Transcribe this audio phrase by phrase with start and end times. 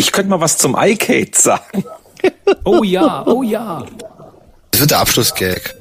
[0.00, 1.84] Ich könnte mal was zum iCade sagen.
[2.64, 3.84] Oh ja, oh ja.
[4.70, 5.74] Das wird der Abschlussgag.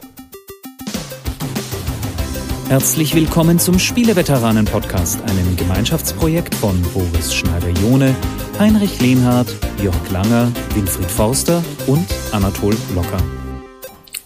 [2.68, 8.13] Herzlich willkommen zum Spieleveteranen-Podcast, einem Gemeinschaftsprojekt von Boris Schneider-Jone,
[8.60, 13.24] Heinrich Lehnhardt, Jörg Langer, Winfried Forster und Anatol Locker.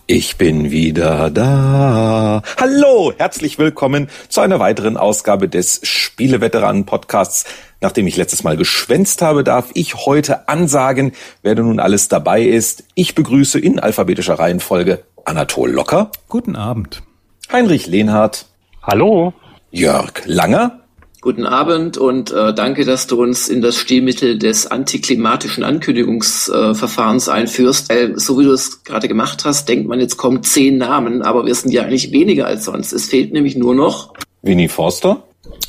[0.05, 2.41] Ich bin wieder da.
[2.59, 7.45] Hallo, herzlich willkommen zu einer weiteren Ausgabe des Spieleveteranen-Podcasts.
[7.79, 12.41] Nachdem ich letztes Mal geschwänzt habe, darf ich heute ansagen, wer denn nun alles dabei
[12.41, 12.83] ist.
[12.95, 16.11] Ich begrüße in alphabetischer Reihenfolge Anatol Locker.
[16.27, 17.01] Guten Abend.
[17.49, 18.47] Heinrich Lehnhardt.
[18.81, 19.33] Hallo.
[19.71, 20.82] Jörg Langer.
[21.23, 27.31] Guten Abend und äh, danke, dass du uns in das Stilmittel des antiklimatischen Ankündigungsverfahrens äh,
[27.31, 27.87] einführst.
[27.87, 31.45] Weil, so wie du es gerade gemacht hast, denkt man, jetzt kommen zehn Namen, aber
[31.45, 32.91] wir sind ja eigentlich weniger als sonst.
[32.91, 35.23] Es fehlt nämlich nur noch Winnie Forster.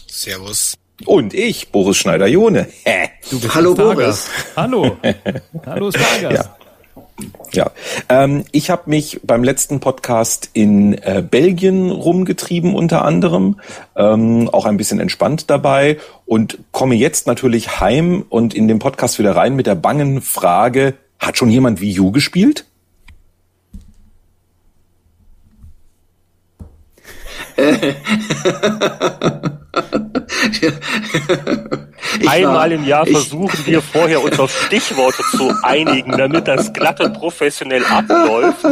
[0.09, 0.75] Servus.
[1.05, 2.67] Und ich, Boris Schneider-Jone.
[3.55, 4.27] Hallo Boris.
[4.57, 4.97] Hallo.
[5.67, 6.49] Hallo Stargast.
[6.49, 6.64] Ja.
[7.53, 7.71] Ja,
[8.09, 13.61] ähm, ich habe mich beim letzten Podcast in äh, Belgien rumgetrieben unter anderem,
[13.97, 19.19] ähm, auch ein bisschen entspannt dabei und komme jetzt natürlich heim und in den Podcast
[19.19, 22.67] wieder rein mit der bangen Frage, hat schon jemand Wii U gespielt?
[32.27, 37.15] Einmal im Jahr versuchen wir vorher uns auf Stichworte zu einigen, damit das glatt und
[37.15, 38.65] professionell abläuft.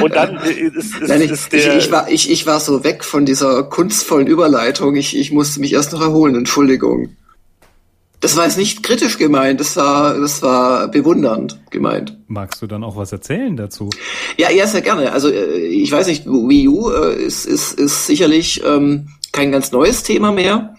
[0.00, 1.76] Und dann ist, ist, Nein, ich, ist der.
[1.76, 4.96] ich, ich, war, ich, ich war so weg von dieser kunstvollen Überleitung.
[4.96, 7.16] Ich, ich musste mich erst noch erholen, Entschuldigung.
[8.22, 12.16] Das war jetzt nicht kritisch gemeint, das war, das war bewundernd gemeint.
[12.28, 13.90] Magst du dann auch was erzählen dazu?
[14.38, 15.12] Ja, ja, sehr gerne.
[15.12, 19.72] Also äh, ich weiß nicht, Wii U äh, ist, ist, ist sicherlich ähm, kein ganz
[19.72, 20.76] neues Thema mehr.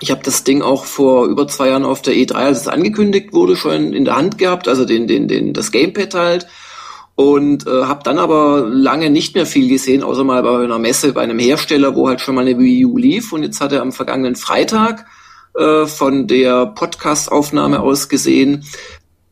[0.00, 3.32] Ich habe das Ding auch vor über zwei Jahren auf der E3, als es angekündigt
[3.32, 6.48] wurde, schon in der Hand gehabt, also den, den, den, das Gamepad halt.
[7.14, 11.12] Und äh, habe dann aber lange nicht mehr viel gesehen, außer mal bei einer Messe
[11.12, 13.32] bei einem Hersteller, wo halt schon mal eine Wii U lief.
[13.32, 15.06] Und jetzt hat er am vergangenen Freitag
[15.54, 18.64] äh, von der Podcast-Aufnahme aus gesehen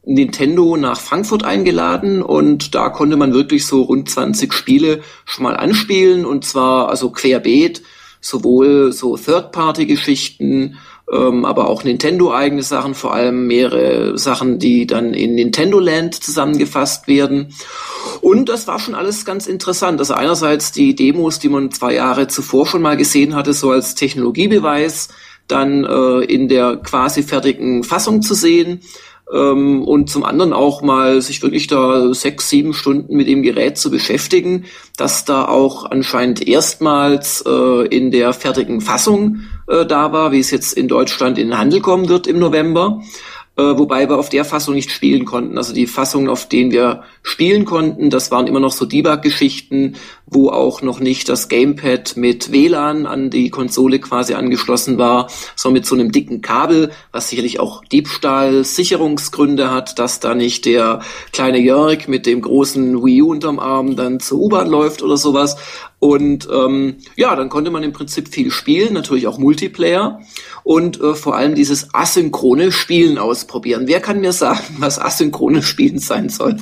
[0.05, 5.57] Nintendo nach Frankfurt eingeladen und da konnte man wirklich so rund 20 Spiele schon mal
[5.57, 7.83] anspielen und zwar also querbeet
[8.21, 10.79] sowohl so Third-Party-Geschichten,
[11.13, 17.07] ähm, aber auch Nintendo-eigene Sachen, vor allem mehrere Sachen, die dann in Nintendo Land zusammengefasst
[17.07, 17.55] werden.
[18.21, 20.01] Und das war schon alles ganz interessant.
[20.01, 23.95] Also einerseits die Demos, die man zwei Jahre zuvor schon mal gesehen hatte, so als
[23.95, 25.09] Technologiebeweis,
[25.49, 28.81] dann äh, in der quasi fertigen Fassung zu sehen
[29.33, 33.79] ähm, und zum anderen auch mal sich wirklich da sechs, sieben Stunden mit dem Gerät
[33.79, 34.65] zu beschäftigen,
[34.97, 40.51] das da auch anscheinend erstmals äh, in der fertigen Fassung äh, da war, wie es
[40.51, 43.03] jetzt in Deutschland in den Handel kommen wird im November
[43.57, 45.57] äh, wobei wir auf der Fassung nicht spielen konnten.
[45.57, 49.97] Also die Fassungen, auf denen wir spielen konnten, das waren immer noch so Debug-Geschichten,
[50.27, 55.81] wo auch noch nicht das Gamepad mit WLAN an die Konsole quasi angeschlossen war, sondern
[55.81, 61.01] mit so einem dicken Kabel, was sicherlich auch Diebstahl-Sicherungsgründe hat, dass da nicht der
[61.33, 65.57] kleine Jörg mit dem großen Wii U unterm Arm dann zur U-Bahn läuft oder sowas.
[65.99, 70.21] Und ähm, ja, dann konnte man im Prinzip viel spielen, natürlich auch Multiplayer
[70.63, 73.85] und äh, vor allem dieses asynchrone Spielen ausprobieren.
[73.87, 76.57] Wer kann mir sagen, was asynchrones Spielen sein soll?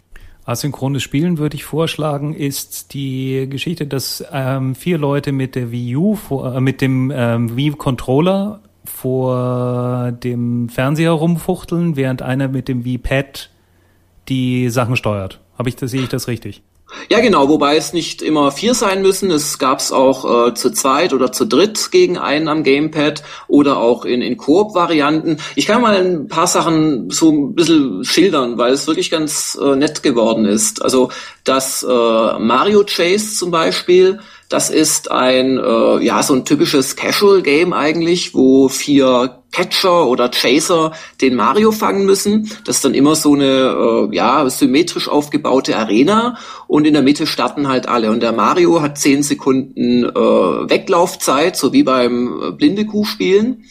[0.44, 5.96] Asynchrones Spielen würde ich vorschlagen, ist die Geschichte, dass ähm, vier Leute mit der Wii
[5.96, 12.68] U, vor, äh, mit dem ähm, Wii Controller vor dem Fernseher rumfuchteln, während einer mit
[12.68, 13.50] dem Wii Pad
[14.28, 15.40] die Sachen steuert.
[15.58, 16.62] Habe ich das, sehe ich das richtig?
[17.10, 19.30] Ja, genau, wobei es nicht immer vier sein müssen.
[19.30, 23.78] Es gab es auch äh, zu zweit oder zu dritt gegen einen am Gamepad oder
[23.78, 25.38] auch in, in Koop-Varianten.
[25.54, 29.76] Ich kann mal ein paar Sachen so ein bisschen schildern, weil es wirklich ganz äh,
[29.76, 30.82] nett geworden ist.
[30.82, 31.10] Also
[31.44, 31.86] das äh,
[32.38, 38.68] Mario Chase zum Beispiel, das ist ein, äh, ja, so ein typisches Casual-Game eigentlich, wo
[38.68, 42.50] vier Catcher oder Chaser den Mario fangen müssen.
[42.64, 46.36] Das ist dann immer so eine, äh, ja, symmetrisch aufgebaute Arena
[46.66, 48.10] und in der Mitte starten halt alle.
[48.10, 53.64] Und der Mario hat zehn Sekunden äh, Weglaufzeit, so wie beim äh, Blinde Kuh spielen.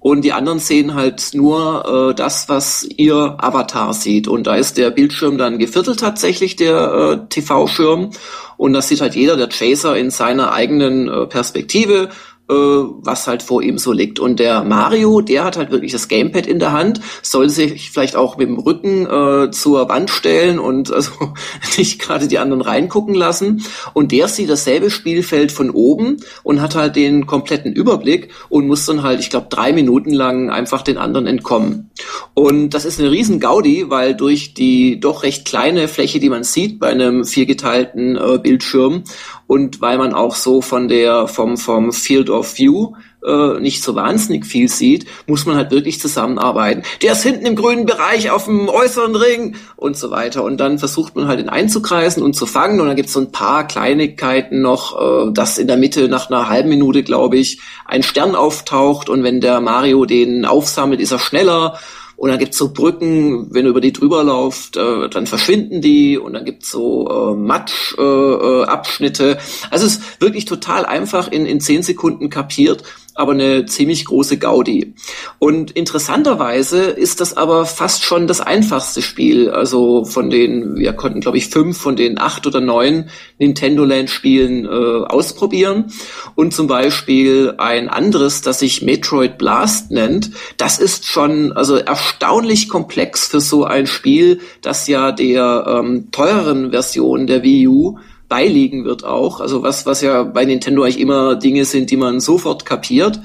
[0.00, 4.26] Und die anderen sehen halt nur äh, das, was ihr Avatar sieht.
[4.26, 8.10] Und da ist der Bildschirm dann geviertelt tatsächlich, der äh, TV-Schirm.
[8.56, 12.10] Und das sieht halt jeder, der Chaser, in seiner eigenen äh, Perspektive
[12.48, 14.18] was halt vor ihm so liegt.
[14.18, 18.16] Und der Mario, der hat halt wirklich das Gamepad in der Hand, soll sich vielleicht
[18.16, 21.12] auch mit dem Rücken äh, zur Wand stellen und also
[21.76, 23.62] nicht gerade die anderen reingucken lassen.
[23.92, 28.86] Und der sieht dasselbe Spielfeld von oben und hat halt den kompletten Überblick und muss
[28.86, 31.90] dann halt, ich glaube, drei Minuten lang einfach den anderen entkommen.
[32.34, 36.44] Und das ist eine riesen Gaudi, weil durch die doch recht kleine Fläche, die man
[36.44, 39.04] sieht bei einem viergeteilten äh, Bildschirm
[39.48, 42.92] und weil man auch so von der vom vom Field of View
[43.26, 46.82] äh, nicht so wahnsinnig viel sieht, muss man halt wirklich zusammenarbeiten.
[47.02, 50.44] Der ist hinten im grünen Bereich auf dem äußeren Ring und so weiter.
[50.44, 52.78] Und dann versucht man halt ihn einzukreisen und zu fangen.
[52.78, 56.30] Und dann gibt es so ein paar Kleinigkeiten noch, äh, dass in der Mitte nach
[56.30, 59.08] einer halben Minute, glaube ich, ein Stern auftaucht.
[59.08, 61.78] Und wenn der Mario den aufsammelt, ist er schneller.
[62.18, 66.18] Und dann gibt's so Brücken, wenn du über die drüber lauft, äh, dann verschwinden die
[66.18, 68.64] und dann gibt's so äh, Matschabschnitte.
[68.64, 69.38] Äh, Abschnitte.
[69.70, 72.82] also es ist wirklich total einfach in, in zehn Sekunden kapiert
[73.18, 74.94] aber eine ziemlich große Gaudi.
[75.38, 79.50] Und interessanterweise ist das aber fast schon das einfachste Spiel.
[79.50, 84.10] Also von den, wir konnten glaube ich fünf von den acht oder neun Nintendo Land
[84.10, 85.92] Spielen äh, ausprobieren.
[86.36, 92.68] Und zum Beispiel ein anderes, das sich Metroid Blast nennt, das ist schon also erstaunlich
[92.68, 97.98] komplex für so ein Spiel, das ja der ähm, teureren Version der Wii U
[98.28, 99.40] beiliegen wird auch.
[99.40, 103.20] Also was, was ja bei Nintendo eigentlich immer Dinge sind, die man sofort kapiert.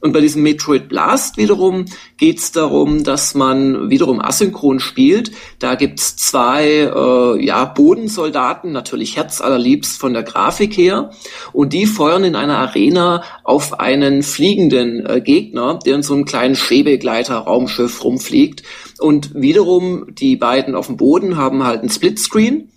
[0.00, 1.84] Und bei diesem Metroid Blast wiederum
[2.16, 5.30] geht es darum, dass man wiederum asynchron spielt.
[5.60, 11.10] Da gibt's zwei äh, ja, Bodensoldaten, natürlich herzallerliebst von der Grafik her.
[11.52, 16.24] Und die feuern in einer Arena auf einen fliegenden äh, Gegner, der in so einem
[16.24, 18.64] kleinen Schwebegleiter-Raumschiff rumfliegt.
[18.98, 22.70] Und wiederum die beiden auf dem Boden haben halt einen Splitscreen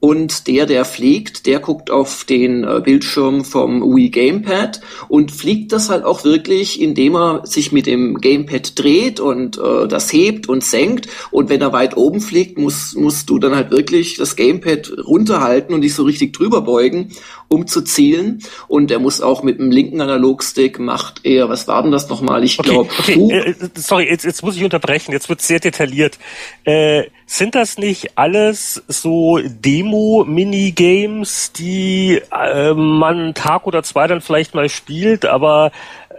[0.00, 5.72] und der, der fliegt, der guckt auf den äh, Bildschirm vom Wii Gamepad und fliegt
[5.72, 10.48] das halt auch wirklich, indem er sich mit dem Gamepad dreht und äh, das hebt
[10.48, 11.08] und senkt.
[11.30, 15.74] Und wenn er weit oben fliegt, musst, musst du dann halt wirklich das Gamepad runterhalten
[15.74, 17.12] und dich so richtig drüber beugen,
[17.48, 18.40] um zu zielen.
[18.68, 22.44] Und er muss auch mit dem linken Analogstick macht er, was war denn das nochmal?
[22.44, 23.30] Ich okay, glaube, okay.
[23.30, 26.18] Äh, sorry, jetzt, jetzt muss ich unterbrechen, jetzt wird sehr detailliert.
[26.64, 34.20] Äh, sind das nicht alles so Demo-Minigames, die äh, man einen Tag oder zwei dann
[34.20, 35.72] vielleicht mal spielt, aber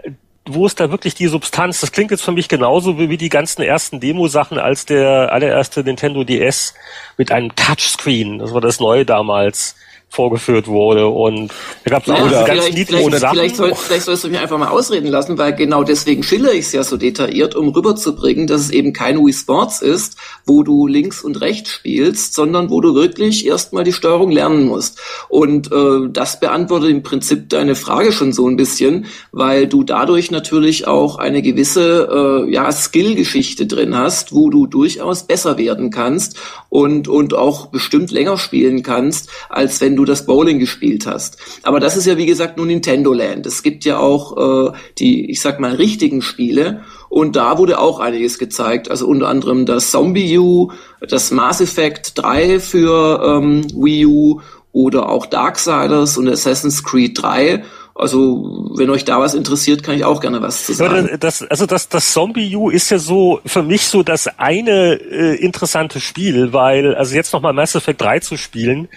[0.03, 0.11] äh,
[0.47, 1.81] wo ist da wirklich die Substanz?
[1.81, 5.83] Das klingt jetzt für mich genauso wie, wie die ganzen ersten Demo-Sachen als der allererste
[5.83, 6.73] Nintendo DS
[7.17, 8.39] mit einem Touchscreen.
[8.39, 9.75] Das war das Neue damals
[10.15, 11.51] vorgeführt wurde und
[11.83, 13.35] da gab es auch diese ganz niedrigen Sachen.
[13.35, 16.65] Vielleicht, soll, vielleicht sollst du mich einfach mal ausreden lassen, weil genau deswegen schilder ich
[16.65, 20.15] es ja so detailliert, um rüberzubringen, dass es eben kein Wii Sports ist,
[20.45, 24.99] wo du links und rechts spielst, sondern wo du wirklich erstmal die Steuerung lernen musst.
[25.27, 30.31] Und äh, das beantwortet im Prinzip deine Frage schon so ein bisschen, weil du dadurch
[30.31, 36.37] natürlich auch eine gewisse äh, ja, Skill-Geschichte drin hast, wo du durchaus besser werden kannst
[36.69, 41.37] und, und auch bestimmt länger spielen kannst, als wenn du das Bowling gespielt hast.
[41.63, 43.45] Aber das ist ja wie gesagt nur Nintendo Land.
[43.45, 46.81] Es gibt ja auch äh, die, ich sag mal, richtigen Spiele.
[47.09, 48.89] Und da wurde auch einiges gezeigt.
[48.89, 50.71] Also unter anderem das Zombie U,
[51.01, 54.41] das Mass Effect 3 für ähm, Wii U
[54.71, 57.63] oder auch Darksiders und Assassin's Creed 3.
[57.97, 61.07] Also, wenn euch da was interessiert, kann ich auch gerne was zu sagen.
[61.11, 64.95] Ja, das, also das, das Zombie U ist ja so für mich so das eine
[64.95, 68.89] äh, interessante Spiel, weil, also jetzt nochmal Mass Effect 3 zu spielen,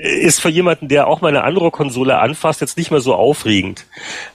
[0.00, 3.86] ist für jemanden, der auch mal eine andere Konsole anfasst, jetzt nicht mehr so aufregend.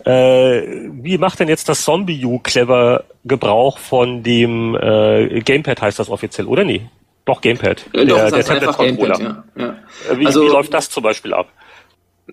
[0.06, 0.61] Äh,
[0.91, 6.09] wie macht denn jetzt das Zombie U clever Gebrauch von dem äh, Gamepad, heißt das
[6.09, 6.88] offiziell, oder nie?
[7.25, 7.85] Doch, Gamepad.
[7.94, 9.44] Ja, doch, der, der Tablet-Controller.
[9.56, 9.75] Ja, ja.
[10.18, 11.47] Wie, also, wie läuft das zum Beispiel ab?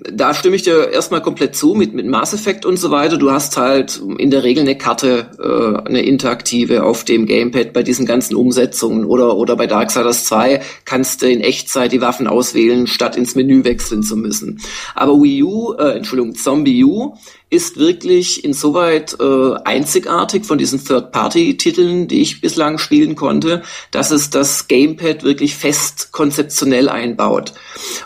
[0.01, 3.17] Da stimme ich dir erstmal komplett zu mit, mit Mass Effect und so weiter.
[3.17, 7.83] Du hast halt in der Regel eine Karte, äh, eine interaktive auf dem Gamepad bei
[7.83, 12.87] diesen ganzen Umsetzungen oder, oder bei Darksiders 2 kannst du in Echtzeit die Waffen auswählen,
[12.87, 14.61] statt ins Menü wechseln zu müssen.
[14.95, 17.15] Aber Wii U, äh, Entschuldigung, Zombie U
[17.49, 23.63] ist wirklich insoweit äh, einzigartig von diesen Third-Party-Titeln, die ich bislang spielen konnte,
[23.93, 27.53] dass es das Gamepad wirklich fest konzeptionell einbaut.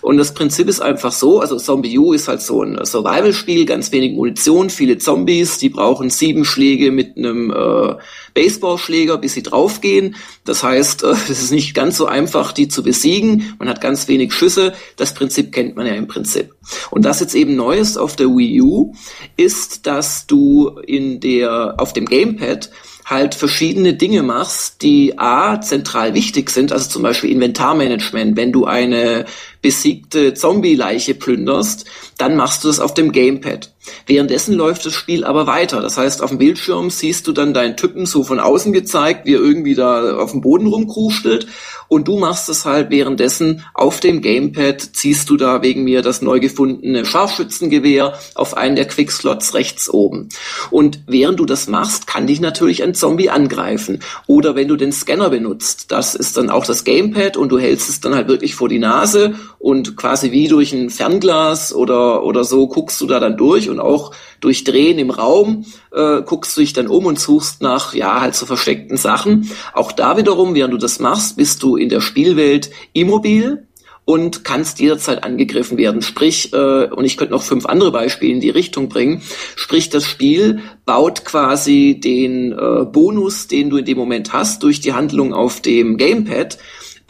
[0.03, 3.93] Und das Prinzip ist einfach so, also Zombie U ist halt so ein Survival-Spiel, ganz
[3.93, 7.95] wenig Munition, viele Zombies, die brauchen sieben Schläge mit einem äh,
[8.35, 10.17] Baseballschläger, bis sie draufgehen.
[10.45, 13.55] Das heißt, äh, es ist nicht ganz so einfach, die zu besiegen.
[13.59, 14.75] Man hat ganz wenig Schüsse.
[14.97, 16.55] Das Prinzip kennt man ja im Prinzip.
[16.91, 18.95] Und das jetzt eben neu ist auf der Wii U,
[19.37, 22.71] ist, dass du in der, auf dem Gamepad
[23.11, 28.67] halt verschiedene Dinge machst, die A, zentral wichtig sind, also zum Beispiel Inventarmanagement, wenn du
[28.67, 29.27] eine
[29.63, 31.85] besiegte Zombie-Leiche plünderst,
[32.19, 33.73] dann machst du das auf dem Gamepad.
[34.07, 35.81] Währenddessen läuft das Spiel aber weiter.
[35.81, 39.35] Das heißt, auf dem Bildschirm siehst du dann deinen Typen so von außen gezeigt, wie
[39.35, 41.47] er irgendwie da auf dem Boden rumkrustelt.
[41.89, 46.23] Und du machst es halt währenddessen auf dem Gamepad, ziehst du da wegen mir das
[46.23, 50.29] neu gefundene Scharfschützengewehr auf einen der Quickslots rechts oben.
[50.71, 54.01] Und während du das machst, kann dich natürlich ein Zombie angreifen.
[54.29, 57.89] Oder wenn du den Scanner benutzt, das ist dann auch das Gamepad und du hältst
[57.89, 62.45] es dann halt wirklich vor die Nase und quasi wie durch ein Fernglas oder, oder
[62.45, 66.63] so guckst du da dann durch und auch durch Drehen im Raum äh, guckst du
[66.63, 69.51] dich dann um und suchst nach, ja, halt so versteckten Sachen.
[69.75, 73.67] Auch da wiederum, während du das machst, bist du in der Spielwelt immobil
[74.07, 76.01] und kannst jederzeit angegriffen werden.
[76.01, 79.21] Sprich, äh, und ich könnte noch fünf andere Beispiele in die Richtung bringen,
[79.57, 84.81] sprich, das Spiel baut quasi den äh, Bonus, den du in dem Moment hast, durch
[84.81, 86.57] die Handlung auf dem Gamepad,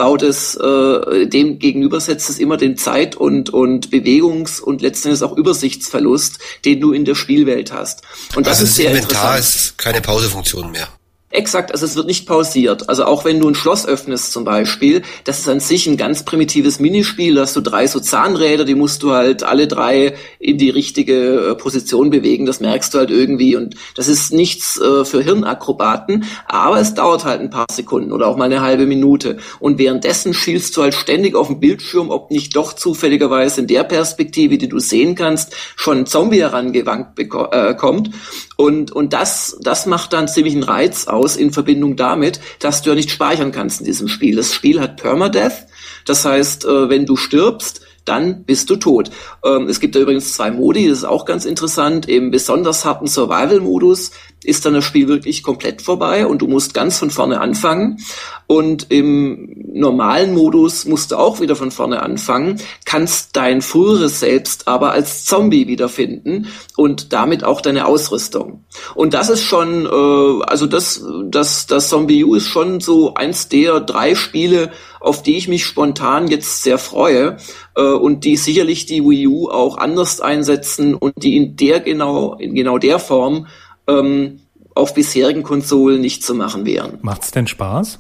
[0.01, 5.23] baut es äh, dem gegenüber setzt es immer den Zeit- und, und Bewegungs- und letztendlich
[5.23, 8.01] auch Übersichtsverlust, den du in der Spielwelt hast.
[8.35, 9.57] Und das also ist das sehr Inventar interessant.
[9.67, 10.89] ist keine Pausefunktion mehr.
[11.33, 12.89] Exakt, also es wird nicht pausiert.
[12.89, 16.25] Also auch wenn du ein Schloss öffnest zum Beispiel, das ist an sich ein ganz
[16.25, 20.59] primitives Minispiel, da hast du drei so Zahnräder, die musst du halt alle drei in
[20.59, 23.55] die richtige äh, Position bewegen, das merkst du halt irgendwie.
[23.55, 28.27] Und das ist nichts äh, für Hirnakrobaten, aber es dauert halt ein paar Sekunden oder
[28.27, 29.37] auch mal eine halbe Minute.
[29.61, 33.85] Und währenddessen schielst du halt ständig auf dem Bildschirm, ob nicht doch zufälligerweise in der
[33.85, 38.11] Perspektive, die du sehen kannst, schon ein Zombie herangewankt äh, kommt.
[38.57, 42.91] Und, und das, das macht dann ziemlich einen Reiz aus in Verbindung damit, dass du
[42.91, 44.37] ja nicht speichern kannst in diesem Spiel.
[44.37, 45.67] Das Spiel hat Permadeath.
[46.07, 49.11] Das heißt, äh, wenn du stirbst, dann bist du tot.
[49.45, 52.09] Ähm, es gibt da übrigens zwei Modi, das ist auch ganz interessant.
[52.09, 54.11] Im besonders harten Survival-Modus
[54.43, 57.99] ist dann das Spiel wirklich komplett vorbei und du musst ganz von vorne anfangen.
[58.47, 64.67] Und im normalen Modus musst du auch wieder von vorne anfangen, kannst dein früheres Selbst
[64.67, 68.65] aber als Zombie wiederfinden und damit auch deine Ausrüstung.
[68.95, 73.49] Und das ist schon, äh, also das, das, das Zombie U ist schon so eins
[73.49, 74.71] der drei Spiele,
[75.01, 77.37] auf die ich mich spontan jetzt sehr freue
[77.77, 82.35] äh, und die sicherlich die Wii U auch anders einsetzen und die in der genau,
[82.35, 83.47] in genau der Form
[83.87, 84.41] ähm,
[84.75, 86.99] auf bisherigen Konsolen nicht zu machen wären.
[87.03, 87.99] Macht's denn Spaß?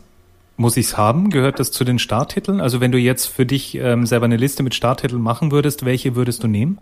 [0.57, 1.31] Muss ich's haben?
[1.31, 2.61] Gehört das zu den Starttiteln?
[2.61, 6.17] Also wenn du jetzt für dich ähm, selber eine Liste mit Starttiteln machen würdest, welche
[6.17, 6.79] würdest du nehmen?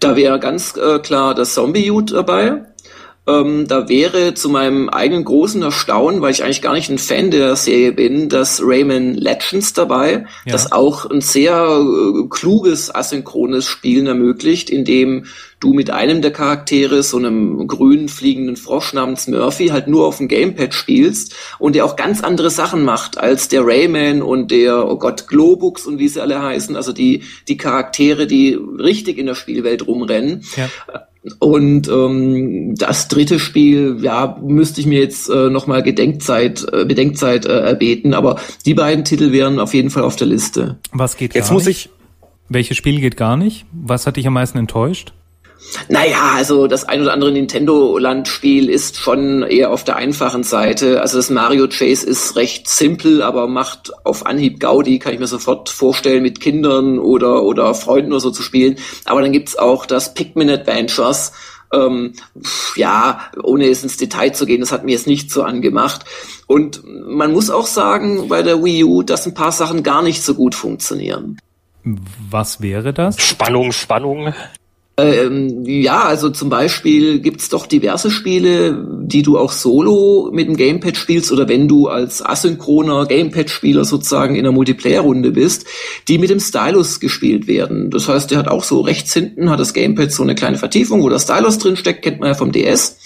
[0.00, 2.64] Da wäre ganz äh, klar das Zombie U dabei.
[3.26, 7.30] Ähm, da wäre zu meinem eigenen großen Erstaunen, weil ich eigentlich gar nicht ein Fan
[7.30, 10.52] der Serie bin, das Rayman Legends dabei, Ja.
[10.52, 15.26] das auch ein sehr äh, kluges asynchrones Spielen ermöglicht, in dem
[15.60, 20.16] du mit einem der Charaktere, so einem grünen fliegenden Frosch namens Murphy, halt nur auf
[20.16, 24.88] dem Gamepad spielst und der auch ganz andere Sachen macht als der Rayman und der,
[24.88, 29.26] oh Gott, Globux und wie sie alle heißen, also die, die Charaktere, die richtig in
[29.26, 30.42] der Spielwelt rumrennen.
[30.56, 30.70] Ja.
[31.38, 37.44] Und ähm, das dritte Spiel, ja, müsste ich mir jetzt äh, nochmal Gedenkzeit, äh, Bedenkzeit
[37.44, 40.78] äh, erbeten, aber die beiden Titel wären auf jeden Fall auf der Liste.
[40.92, 41.86] Was geht Jetzt gar muss nicht?
[41.86, 41.90] ich,
[42.48, 43.66] Welches Spiel geht gar nicht?
[43.70, 45.12] Was hat dich am meisten enttäuscht?
[45.88, 51.00] Naja, also das ein oder andere Nintendo-Landspiel ist schon eher auf der einfachen Seite.
[51.00, 55.26] Also das Mario Chase ist recht simpel, aber macht auf Anhieb Gaudi, kann ich mir
[55.26, 58.76] sofort vorstellen, mit Kindern oder, oder Freunden oder so zu spielen.
[59.04, 61.32] Aber dann gibt's auch das Pikmin Adventures.
[61.72, 62.14] Ähm,
[62.74, 66.04] ja, ohne jetzt ins Detail zu gehen, das hat mir jetzt nicht so angemacht.
[66.48, 70.22] Und man muss auch sagen, bei der Wii U, dass ein paar Sachen gar nicht
[70.22, 71.38] so gut funktionieren.
[72.28, 73.20] Was wäre das?
[73.20, 74.34] Spannung, Spannung.
[74.96, 80.56] Ähm, ja, also zum Beispiel gibt's doch diverse Spiele, die du auch solo mit dem
[80.56, 85.64] Gamepad spielst oder wenn du als asynchroner Gamepad-Spieler sozusagen in einer Multiplayer-Runde bist,
[86.08, 87.90] die mit dem Stylus gespielt werden.
[87.90, 91.02] Das heißt, der hat auch so rechts hinten hat das Gamepad so eine kleine Vertiefung,
[91.02, 92.98] wo der Stylus drin steckt, kennt man ja vom DS.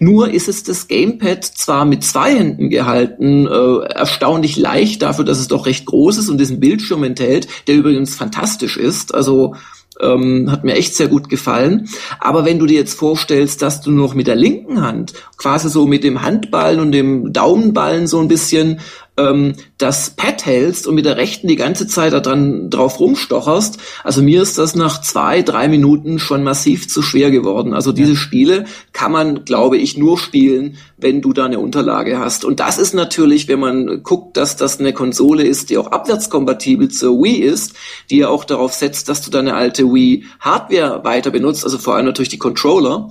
[0.00, 5.38] Nur ist es das Gamepad zwar mit zwei Händen gehalten, äh, erstaunlich leicht dafür, dass
[5.38, 9.14] es doch recht groß ist und diesen Bildschirm enthält, der übrigens fantastisch ist.
[9.14, 9.54] Also
[10.00, 11.88] ähm, hat mir echt sehr gut gefallen.
[12.20, 15.86] Aber wenn du dir jetzt vorstellst, dass du noch mit der linken Hand, quasi so
[15.86, 18.80] mit dem Handballen und dem Daumenballen so ein bisschen
[19.18, 23.78] ähm, das Pad hältst und mit der rechten die ganze Zeit da dran drauf rumstocherst,
[24.04, 27.74] also mir ist das nach zwei, drei Minuten schon massiv zu schwer geworden.
[27.74, 32.44] Also diese Spiele kann man, glaube ich, nur spielen, wenn du da eine Unterlage hast.
[32.44, 36.88] Und das ist natürlich, wenn man guckt, dass das eine Konsole ist, die auch abwärtskompatibel
[36.88, 37.74] zur Wii ist,
[38.10, 41.94] die ja auch darauf setzt, dass du deine alte Wii Hardware weiter benutzt, also vor
[41.94, 43.08] allem natürlich die Controller,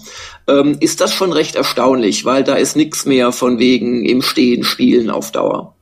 [0.48, 4.64] ähm, ist das schon recht erstaunlich, weil da ist nichts mehr von wegen im Stehen
[4.64, 5.77] spielen auf Dauer.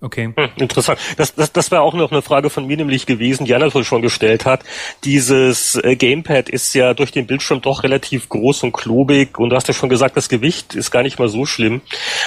[0.00, 0.32] Okay.
[0.36, 1.00] Hm, interessant.
[1.16, 4.00] Das, das, das wäre auch noch eine Frage von mir nämlich gewesen, die Anatol schon
[4.00, 4.60] gestellt hat.
[5.02, 9.56] Dieses äh, Gamepad ist ja durch den Bildschirm doch relativ groß und klobig und du
[9.56, 11.80] hast ja schon gesagt, das Gewicht ist gar nicht mal so schlimm.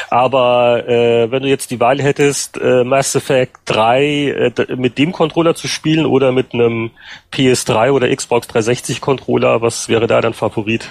[0.09, 5.13] Aber äh, wenn du jetzt die Wahl hättest, äh, Mass Effect 3 äh, mit dem
[5.13, 6.91] Controller zu spielen oder mit einem
[7.31, 10.89] PS3 oder Xbox 360 Controller, was wäre da dein Favorit?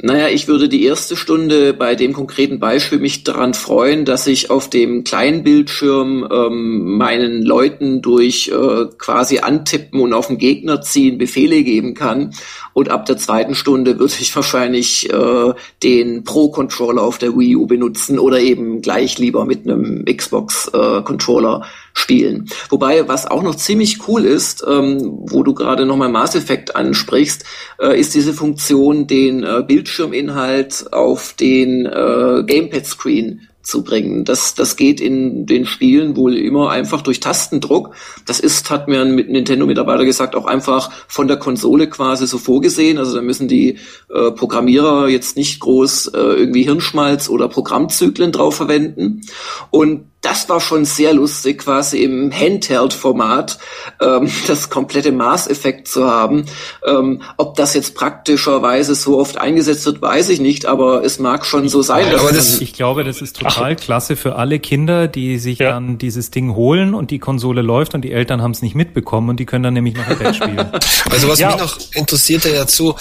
[0.00, 4.50] Naja, ich würde die erste Stunde bei dem konkreten Beispiel mich daran freuen, dass ich
[4.50, 10.80] auf dem kleinen Bildschirm ähm, meinen Leuten durch äh, quasi antippen und auf den Gegner
[10.80, 12.32] ziehen Befehle geben kann.
[12.72, 17.66] Und ab der zweiten Stunde würde ich wahrscheinlich äh, den Pro-Controller auf der Wii U
[17.66, 22.48] benutzen oder eben gleich lieber mit einem Xbox-Controller äh, spielen.
[22.68, 27.44] Wobei, was auch noch ziemlich cool ist, ähm, wo du gerade nochmal Mass Effect ansprichst,
[27.80, 34.24] äh, ist diese Funktion, den äh, Bildschirminhalt auf den äh, Gamepad-Screen zu bringen.
[34.24, 37.94] Das, das geht in den Spielen wohl immer einfach durch Tastendruck.
[38.26, 42.98] Das ist, hat mir ein Nintendo-Mitarbeiter gesagt, auch einfach von der Konsole quasi so vorgesehen.
[42.98, 43.78] Also da müssen die
[44.12, 49.22] äh, Programmierer jetzt nicht groß äh, irgendwie Hirnschmalz oder Programmzyklen drauf verwenden.
[49.70, 53.58] Und das war schon sehr lustig, quasi im Handheld-Format
[54.00, 56.46] ähm, das komplette Maßeffekt zu haben.
[56.86, 61.44] Ähm, ob das jetzt praktischerweise so oft eingesetzt wird, weiß ich nicht, aber es mag
[61.44, 62.14] schon so sein.
[62.14, 63.80] Aber das, ich glaube, das ist total Ach.
[63.80, 65.70] klasse für alle Kinder, die sich ja.
[65.70, 69.28] dann dieses Ding holen und die Konsole läuft und die Eltern haben es nicht mitbekommen
[69.28, 70.70] und die können dann nämlich noch Bett spielen.
[71.10, 71.48] Also was ja.
[71.50, 72.94] mich noch interessiert dazu,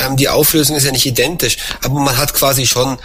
[0.00, 2.98] ähm, die Auflösung ist ja nicht identisch, aber man hat quasi schon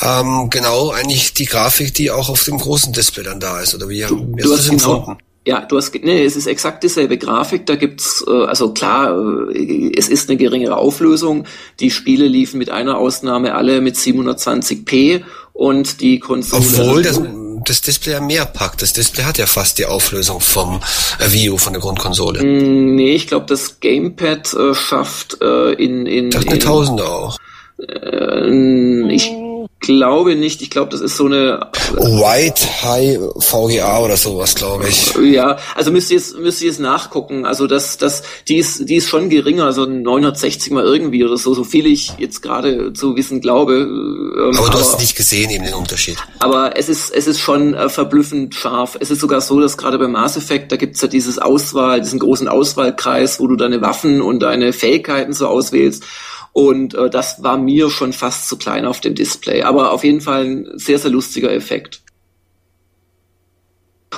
[0.00, 3.74] ähm, genau eigentlich die Grafik, die auch auf dem großen Display dann da ist.
[3.74, 5.22] Oder wie, wie du hast das genau, empfunden?
[5.44, 7.66] Ja, du hast, nee, es ist exakt dieselbe Grafik.
[7.66, 11.46] Da gibt's, äh, also klar, äh, es ist eine geringere Auflösung.
[11.80, 15.22] Die Spiele liefen mit einer Ausnahme alle mit 720p
[15.52, 16.62] und die Konsole.
[16.62, 17.20] Obwohl das,
[17.64, 18.82] das Display ja mehr packt.
[18.82, 20.80] Das Display hat ja fast die Auflösung vom
[21.18, 22.44] äh, Wii U, von der Grundkonsole.
[22.44, 26.30] Mm, nee, ich glaube, das Gamepad äh, schafft äh, in, in.
[26.30, 27.36] Das eine Tausende auch.
[27.78, 29.28] Äh, ich
[29.82, 30.62] glaube nicht.
[30.62, 35.14] Ich glaube, das ist so eine White High VGA oder sowas, glaube ich.
[35.16, 37.44] Ja, also müsst ihr jetzt müsst ihr jetzt nachgucken.
[37.44, 41.52] Also das das die ist die ist schon geringer, also 960 mal irgendwie oder so,
[41.52, 43.74] so viel ich jetzt gerade zu wissen glaube.
[43.74, 46.16] Ähm, aber du aber, hast nicht gesehen eben den Unterschied.
[46.38, 48.96] Aber es ist es ist schon äh, verblüffend scharf.
[48.98, 52.20] Es ist sogar so, dass gerade beim Mass Effect da gibt's ja dieses Auswahl, diesen
[52.20, 56.04] großen Auswahlkreis, wo du deine Waffen und deine Fähigkeiten so auswählst.
[56.52, 59.62] Und äh, das war mir schon fast zu klein auf dem Display.
[59.62, 62.02] Aber auf jeden Fall ein sehr, sehr lustiger Effekt.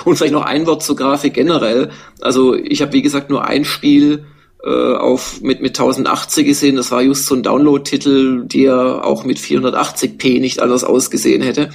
[0.03, 1.89] Und vielleicht noch ein Wort zur Grafik generell.
[2.19, 4.25] Also ich habe wie gesagt nur ein Spiel
[4.63, 6.75] äh, auf mit mit 1080 gesehen.
[6.75, 11.69] Das war just so ein Download-Titel, der auch mit 480p nicht anders ausgesehen hätte.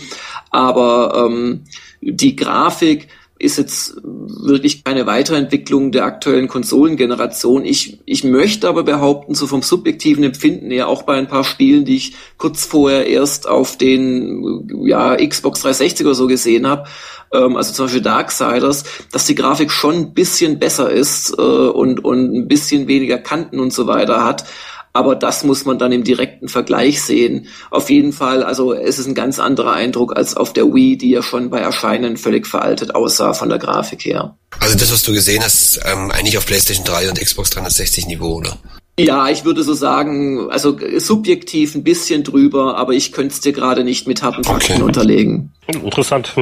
[0.50, 1.64] Aber ähm,
[2.02, 3.08] die Grafik
[3.40, 7.64] ist jetzt wirklich keine Weiterentwicklung der aktuellen Konsolengeneration.
[7.64, 11.86] Ich, ich möchte aber behaupten, so vom subjektiven Empfinden her, auch bei ein paar Spielen,
[11.86, 16.84] die ich kurz vorher erst auf den ja, Xbox 360 oder so gesehen habe,
[17.32, 22.04] ähm, also zum Beispiel Darksiders, dass die Grafik schon ein bisschen besser ist äh, und,
[22.04, 24.44] und ein bisschen weniger Kanten und so weiter hat.
[24.92, 27.46] Aber das muss man dann im direkten Vergleich sehen.
[27.70, 31.10] Auf jeden Fall, also es ist ein ganz anderer Eindruck als auf der Wii, die
[31.10, 34.36] ja schon bei Erscheinen völlig veraltet aussah von der Grafik her.
[34.58, 38.34] Also das, was du gesehen hast, ähm, eigentlich auf PlayStation 3 und Xbox 360 Niveau,
[38.34, 38.58] oder?
[38.98, 43.52] Ja, ich würde so sagen, also subjektiv ein bisschen drüber, aber ich könnte es dir
[43.52, 44.82] gerade nicht mit harten Fakten okay.
[44.82, 45.52] unterlegen.
[45.68, 46.34] Interessant.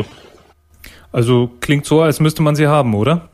[1.13, 3.29] Also klingt so, als müsste man sie haben, oder?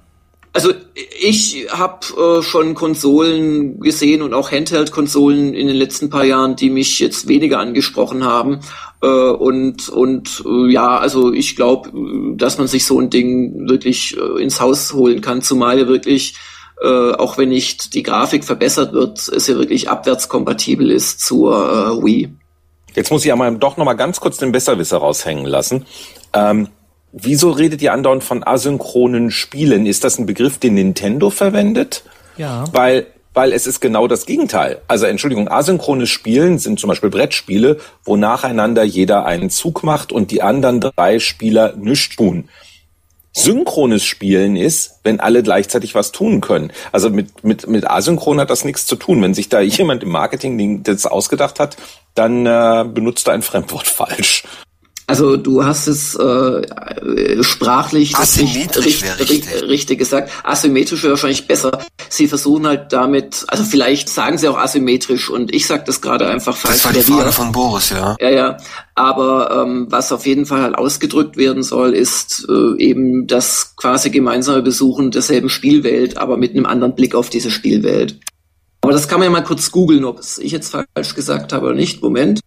[0.54, 0.72] Also
[1.20, 6.70] ich habe äh, schon Konsolen gesehen und auch Handheld-Konsolen in den letzten paar Jahren, die
[6.70, 8.60] mich jetzt weniger angesprochen haben.
[9.02, 11.90] Äh, und und äh, ja, also ich glaube,
[12.36, 16.36] dass man sich so ein Ding wirklich äh, ins Haus holen kann, zumal ja wirklich,
[16.80, 22.04] äh, auch wenn nicht die Grafik verbessert wird, es ja wirklich abwärtskompatibel ist zur äh,
[22.04, 22.32] Wii.
[22.94, 25.84] Jetzt muss ich aber doch noch mal ganz kurz den Besserwisser raushängen lassen.
[26.32, 26.68] Ähm
[27.16, 29.86] Wieso redet ihr andauernd von asynchronen Spielen?
[29.86, 32.02] Ist das ein Begriff, den Nintendo verwendet?
[32.36, 32.64] Ja.
[32.72, 34.80] Weil, weil es ist genau das Gegenteil.
[34.88, 40.32] Also Entschuldigung, asynchrones Spielen sind zum Beispiel Brettspiele, wo nacheinander jeder einen Zug macht und
[40.32, 42.48] die anderen drei Spieler nichts tun.
[43.32, 46.72] Synchrones Spielen ist, wenn alle gleichzeitig was tun können.
[46.90, 49.22] Also mit, mit, mit Asynchron hat das nichts zu tun.
[49.22, 51.76] Wenn sich da jemand im Marketing das ausgedacht hat,
[52.16, 54.42] dann äh, benutzt er ein Fremdwort falsch.
[55.06, 56.62] Also du hast es äh,
[57.42, 60.30] sprachlich Asymmetrisch richtig, richtig, richtig, gesagt.
[60.44, 61.78] Asymmetrisch wäre wahrscheinlich besser.
[62.08, 66.26] sie versuchen halt damit, also vielleicht sagen sie auch asymmetrisch und ich sag das gerade
[66.26, 66.76] einfach falsch.
[66.76, 68.16] Das war die Frage von Boris, ja.
[68.18, 68.56] Ja, ja.
[68.94, 74.08] Aber ähm, was auf jeden Fall halt ausgedrückt werden soll, ist äh, eben das quasi
[74.08, 78.20] gemeinsame Besuchen derselben Spielwelt, aber mit einem anderen Blick auf diese Spielwelt.
[78.80, 81.66] Aber das kann man ja mal kurz googeln, ob es ich jetzt falsch gesagt habe
[81.66, 82.02] oder nicht.
[82.02, 82.40] Moment.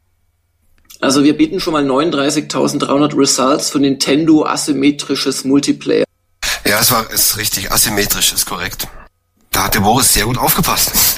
[1.00, 6.06] Also wir bieten schon mal 39.300 Results für Nintendo asymmetrisches Multiplayer.
[6.66, 8.88] Ja, es war ist richtig asymmetrisch, ist korrekt.
[9.52, 11.18] Da hat der Boris sehr gut aufgepasst.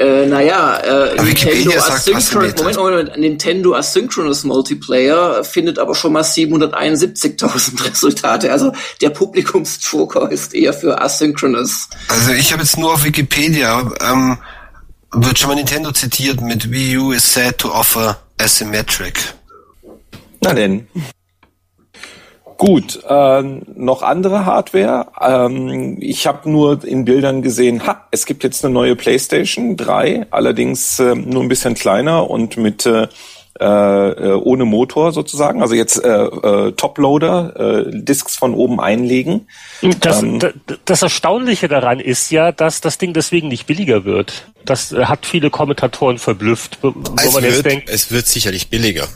[0.00, 7.84] Äh, naja, äh, Nintendo Asynchronous, Moment, Moment, Nintendo Asynchronous Multiplayer findet aber schon mal 771.000
[7.90, 8.50] Resultate.
[8.50, 11.88] Also der Publikumsjoker ist eher für Asynchronous.
[12.08, 14.38] Also ich habe jetzt nur auf Wikipedia, ähm,
[15.12, 19.34] wird schon mal Nintendo zitiert mit Wii U is said to offer asymmetric.
[20.42, 20.88] Na denn.
[22.56, 25.06] Gut, äh, noch andere Hardware.
[25.18, 30.26] Ähm, ich habe nur in Bildern gesehen, ha, es gibt jetzt eine neue PlayStation 3,
[30.30, 33.08] allerdings äh, nur ein bisschen kleiner und mit äh,
[33.58, 35.62] äh, ohne Motor sozusagen.
[35.62, 39.48] Also jetzt äh, äh, Toploader, äh, Discs von oben einlegen.
[40.00, 40.38] Das, ähm,
[40.84, 44.48] das Erstaunliche daran ist ja, dass das Ding deswegen nicht billiger wird.
[44.64, 47.88] Das hat viele Kommentatoren verblüfft, wo es man jetzt denkt.
[47.88, 49.08] Es wird sicherlich billiger.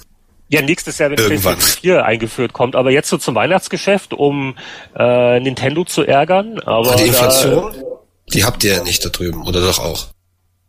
[0.49, 1.57] Ja, nächstes Jahr, wenn Irgendwann.
[1.57, 2.77] PlayStation 4 eingeführt kommt.
[2.77, 4.57] Aber jetzt so zum Weihnachtsgeschäft, um
[4.97, 6.61] äh, Nintendo zu ärgern.
[6.61, 7.85] Aber die Inflation, da,
[8.33, 10.07] die habt ihr ja nicht da drüben, oder doch auch?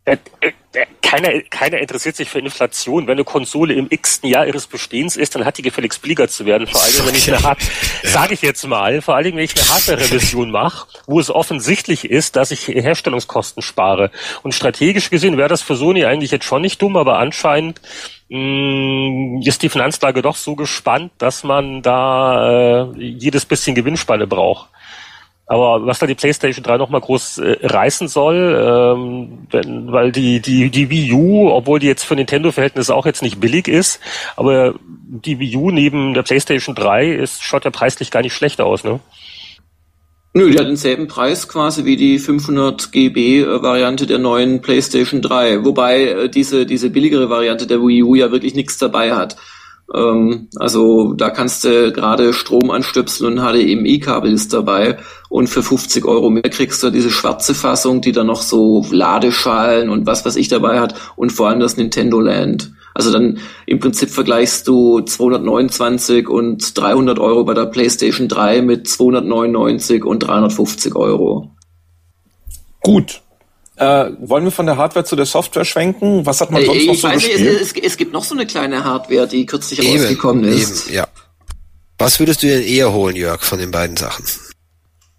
[0.04, 0.52] Äh, äh,
[1.02, 3.06] keiner, keiner interessiert sich für Inflation.
[3.06, 6.46] Wenn eine Konsole im x-ten Jahr ihres Bestehens ist, dann hat die gefälligst billiger zu
[6.46, 6.66] werden.
[6.66, 7.58] Vor allem, wenn ich eine Hard
[8.02, 8.10] ja.
[8.10, 12.36] sage ich jetzt mal, vor allem, wenn ich eine Hardware-Revision mache, wo es offensichtlich ist,
[12.36, 14.10] dass ich Herstellungskosten spare.
[14.42, 17.80] Und strategisch gesehen wäre das für Sony eigentlich jetzt schon nicht dumm, aber anscheinend
[18.28, 24.26] mh, mm, ist die Finanzlage doch so gespannt, dass man da äh, jedes bisschen Gewinnspanne
[24.26, 24.68] braucht.
[25.48, 30.40] Aber was da die PlayStation 3 nochmal groß äh, reißen soll, ähm, wenn, weil die,
[30.40, 34.00] die, die Wii U, obwohl die jetzt für Nintendo-Verhältnisse auch jetzt nicht billig ist,
[34.34, 38.60] aber die Wii U neben der PlayStation 3 ist, schaut ja preislich gar nicht schlecht
[38.60, 38.98] aus, ne?
[40.34, 45.22] Nö, die hat denselben Preis quasi wie die 500 GB äh, Variante der neuen PlayStation
[45.22, 49.36] 3, wobei äh, diese, diese billigere Variante der Wii U ja wirklich nichts dabei hat.
[49.94, 54.98] Ähm, also da kannst du gerade Strom anstöpseln und HDMI-Kabel ist dabei.
[55.28, 59.90] Und für 50 Euro mehr kriegst du diese schwarze Fassung, die dann noch so Ladeschalen
[59.90, 62.72] und was was ich dabei hat und vor allem das Nintendo Land.
[62.94, 68.88] Also dann im Prinzip vergleichst du 229 und 300 Euro bei der PlayStation 3 mit
[68.88, 71.50] 299 und 350 Euro.
[72.80, 73.20] Gut,
[73.76, 76.24] äh, wollen wir von der Hardware zu der Software schwenken?
[76.24, 77.60] Was hat man sonst ich noch so weiß gespielt?
[77.60, 80.86] Es, es, es, gibt noch so eine kleine Hardware, die kürzlich eben, rausgekommen ist.
[80.86, 81.08] Eben, ja.
[81.98, 84.24] Was würdest du denn eher holen, Jörg, von den beiden Sachen?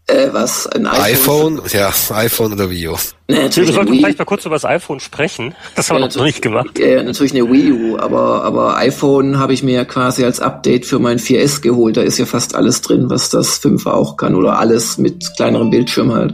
[0.08, 0.68] Äh, was?
[0.68, 1.60] Ein iPhone?
[1.60, 1.62] iPhone?
[1.74, 2.96] Ja, iPhone oder Wii U.
[3.28, 4.00] Nee, natürlich wir sollten Wii.
[4.00, 5.54] vielleicht mal kurz über das iPhone sprechen.
[5.76, 6.80] Das haben ja, wir noch nicht gemacht.
[6.80, 10.86] Ja, natürlich eine Wii U, aber, aber iPhone habe ich mir ja quasi als Update
[10.86, 11.98] für mein 4S geholt.
[11.98, 15.70] Da ist ja fast alles drin, was das 5 auch kann oder alles mit kleinerem
[15.70, 16.34] Bildschirm halt.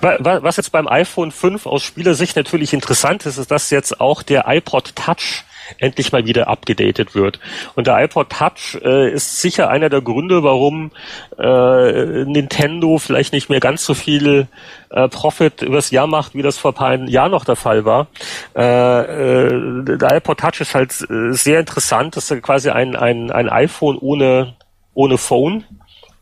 [0.00, 4.44] Was jetzt beim iPhone 5 aus Spielersicht natürlich interessant ist, ist, dass jetzt auch der
[4.48, 5.44] iPod Touch
[5.78, 7.40] endlich mal wieder abgedatet wird.
[7.74, 10.92] Und der iPod Touch äh, ist sicher einer der Gründe, warum
[11.38, 14.48] äh, Nintendo vielleicht nicht mehr ganz so viel
[14.90, 18.06] äh, Profit übers Jahr macht, wie das vor ein paar Jahren noch der Fall war.
[18.54, 22.16] Äh, äh, der iPod Touch ist halt äh, sehr interessant.
[22.16, 24.54] Das ist quasi ein, ein, ein iPhone ohne,
[24.94, 25.64] ohne Phone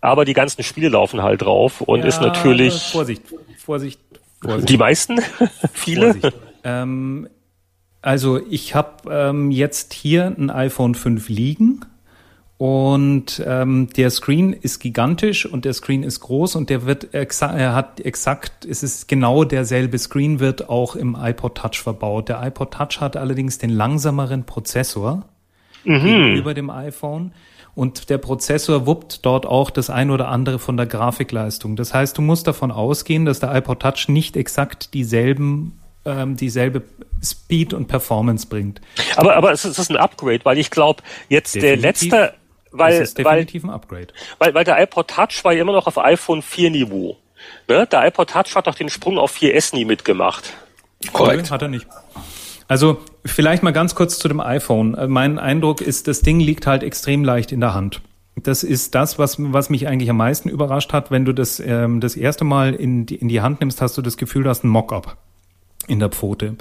[0.01, 2.91] aber die ganzen Spiele laufen halt drauf und ja, ist natürlich.
[2.93, 3.23] Vorsicht,
[3.65, 4.01] Vorsicht,
[4.43, 4.69] Vorsicht.
[4.69, 5.19] Die meisten?
[5.73, 6.17] Viele?
[6.65, 7.29] Ähm,
[8.03, 11.81] also ich habe ähm, jetzt hier ein iPhone 5 liegen
[12.59, 17.59] und ähm, der Screen ist gigantisch und der Screen ist groß und der wird exakt,
[17.59, 22.29] er hat exakt, es ist genau derselbe Screen wird auch im iPod Touch verbaut.
[22.29, 25.25] Der iPod Touch hat allerdings den langsameren Prozessor
[25.85, 26.05] mhm.
[26.05, 27.33] gegenüber dem iPhone.
[27.75, 31.75] Und der Prozessor wuppt dort auch das ein oder andere von der Grafikleistung.
[31.77, 36.83] Das heißt, du musst davon ausgehen, dass der iPod Touch nicht exakt dieselben ähm, dieselbe
[37.23, 38.81] Speed und Performance bringt.
[39.17, 42.35] Aber aber es ist ein Upgrade, weil ich glaube, jetzt definitiv, der letzte
[42.71, 44.09] weil ist definitiv weil, ein Upgrade.
[44.39, 47.17] Weil weil der iPod Touch war ja immer noch auf iPhone 4 Niveau.
[47.69, 47.87] Ne?
[47.87, 50.53] Der iPod Touch hat doch den Sprung auf 4S nie mitgemacht.
[51.13, 51.51] Korrekt.
[51.51, 51.87] Hat er nicht.
[52.69, 54.95] Also vielleicht mal ganz kurz zu dem iPhone.
[54.95, 58.03] Äh, mein Eindruck ist, das Ding liegt halt extrem leicht in der Hand.
[58.37, 61.11] Das ist das, was, was mich eigentlich am meisten überrascht hat.
[61.11, 64.03] Wenn du das ähm, das erste Mal in die, in die Hand nimmst, hast du
[64.03, 65.17] das Gefühl, du hast ein Mockup.
[65.87, 66.57] In der Pfote.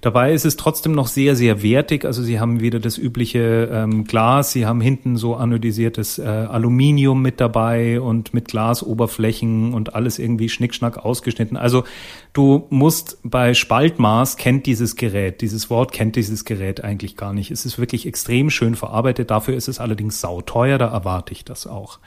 [0.00, 2.04] Dabei ist es trotzdem noch sehr, sehr wertig.
[2.04, 7.22] Also sie haben wieder das übliche ähm, Glas, sie haben hinten so anodisiertes äh, Aluminium
[7.22, 11.56] mit dabei und mit Glasoberflächen und alles irgendwie schnickschnack ausgeschnitten.
[11.56, 11.84] Also
[12.32, 17.52] du musst bei Spaltmaß kennt dieses Gerät, dieses Wort kennt dieses Gerät eigentlich gar nicht.
[17.52, 19.30] Es ist wirklich extrem schön verarbeitet.
[19.30, 22.00] Dafür ist es allerdings sauteuer, da erwarte ich das auch.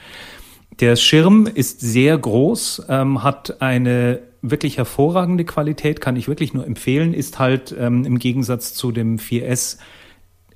[0.80, 6.66] Der Schirm ist sehr groß, ähm, hat eine wirklich hervorragende Qualität, kann ich wirklich nur
[6.66, 9.78] empfehlen, ist halt ähm, im Gegensatz zu dem 4S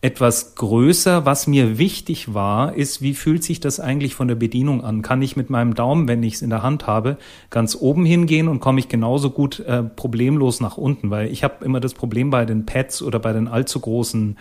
[0.01, 1.25] etwas größer.
[1.25, 5.01] Was mir wichtig war, ist, wie fühlt sich das eigentlich von der Bedienung an?
[5.01, 7.17] Kann ich mit meinem Daumen, wenn ich es in der Hand habe,
[7.49, 11.09] ganz oben hingehen und komme ich genauso gut äh, problemlos nach unten?
[11.09, 14.37] Weil ich habe immer das Problem bei den Pads oder bei den allzu großen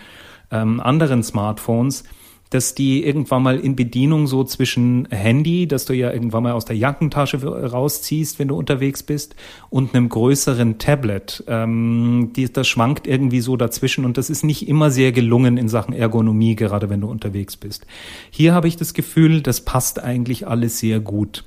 [0.50, 2.04] ähm, anderen Smartphones,
[2.50, 6.64] dass die irgendwann mal in Bedienung so zwischen Handy, dass du ja irgendwann mal aus
[6.64, 9.34] der Jackentasche rausziehst, wenn du unterwegs bist,
[9.70, 11.44] und einem größeren Tablet.
[11.46, 15.68] Ähm, die, das schwankt irgendwie so dazwischen und das ist nicht immer sehr gelungen in
[15.68, 17.86] Sachen Ergonomie, gerade wenn du unterwegs bist.
[18.30, 21.44] Hier habe ich das Gefühl, das passt eigentlich alles sehr gut.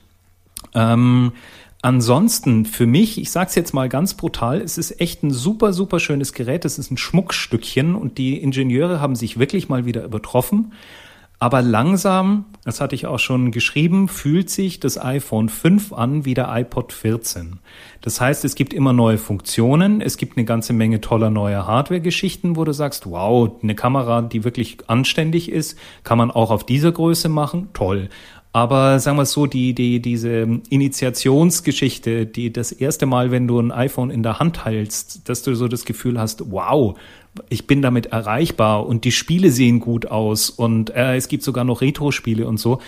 [0.73, 1.31] Ähm,
[1.83, 5.99] Ansonsten für mich, ich sag's jetzt mal ganz brutal, es ist echt ein super, super
[5.99, 6.63] schönes Gerät.
[6.63, 10.73] Es ist ein Schmuckstückchen und die Ingenieure haben sich wirklich mal wieder übertroffen.
[11.39, 16.35] Aber langsam, das hatte ich auch schon geschrieben, fühlt sich das iPhone 5 an wie
[16.35, 17.57] der iPod 14.
[18.01, 22.57] Das heißt, es gibt immer neue Funktionen, es gibt eine ganze Menge toller neuer Hardware-Geschichten,
[22.57, 26.91] wo du sagst, wow, eine Kamera, die wirklich anständig ist, kann man auch auf dieser
[26.91, 28.09] Größe machen, toll.
[28.53, 33.59] Aber sagen wir es so, die, die, diese Initiationsgeschichte, die das erste Mal, wenn du
[33.59, 36.97] ein iPhone in der Hand hältst, dass du so das Gefühl hast, wow,
[37.47, 41.63] ich bin damit erreichbar und die Spiele sehen gut aus und äh, es gibt sogar
[41.63, 42.81] noch Retro-Spiele und so.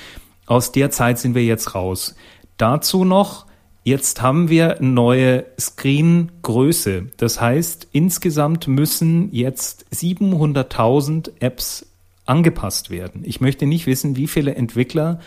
[0.45, 2.15] Aus der Zeit sind wir jetzt raus.
[2.57, 3.45] Dazu noch,
[3.85, 7.07] jetzt haben wir neue Screen-Größe.
[7.15, 11.85] Das heißt, insgesamt müssen jetzt 700.000 Apps
[12.25, 13.21] angepasst werden.
[13.25, 15.19] Ich möchte nicht wissen, wie viele Entwickler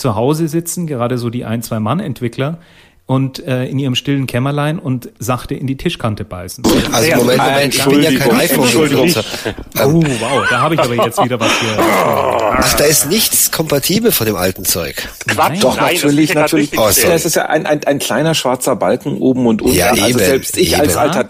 [0.00, 2.58] zu Hause sitzen, gerade so die ein, zwei Mann-Entwickler,
[3.10, 6.62] und äh, in ihrem stillen Kämmerlein und sachte in die Tischkante beißen.
[6.92, 9.24] Also Moment, Moment, ich bin ja kein iPhone-Benutzer.
[9.80, 11.76] Oh, wow, da habe ich aber jetzt wieder was hier.
[11.76, 15.08] Ach, da ist nichts kompatibel von dem alten Zeug.
[15.26, 16.78] Quatsch, Doch, nein, natürlich, natürlich.
[16.78, 19.76] Oh, das ist ja ein, ein, ein kleiner schwarzer Balken oben und unten.
[19.76, 20.82] Ja, also eben, selbst ich eben.
[20.82, 21.26] als alter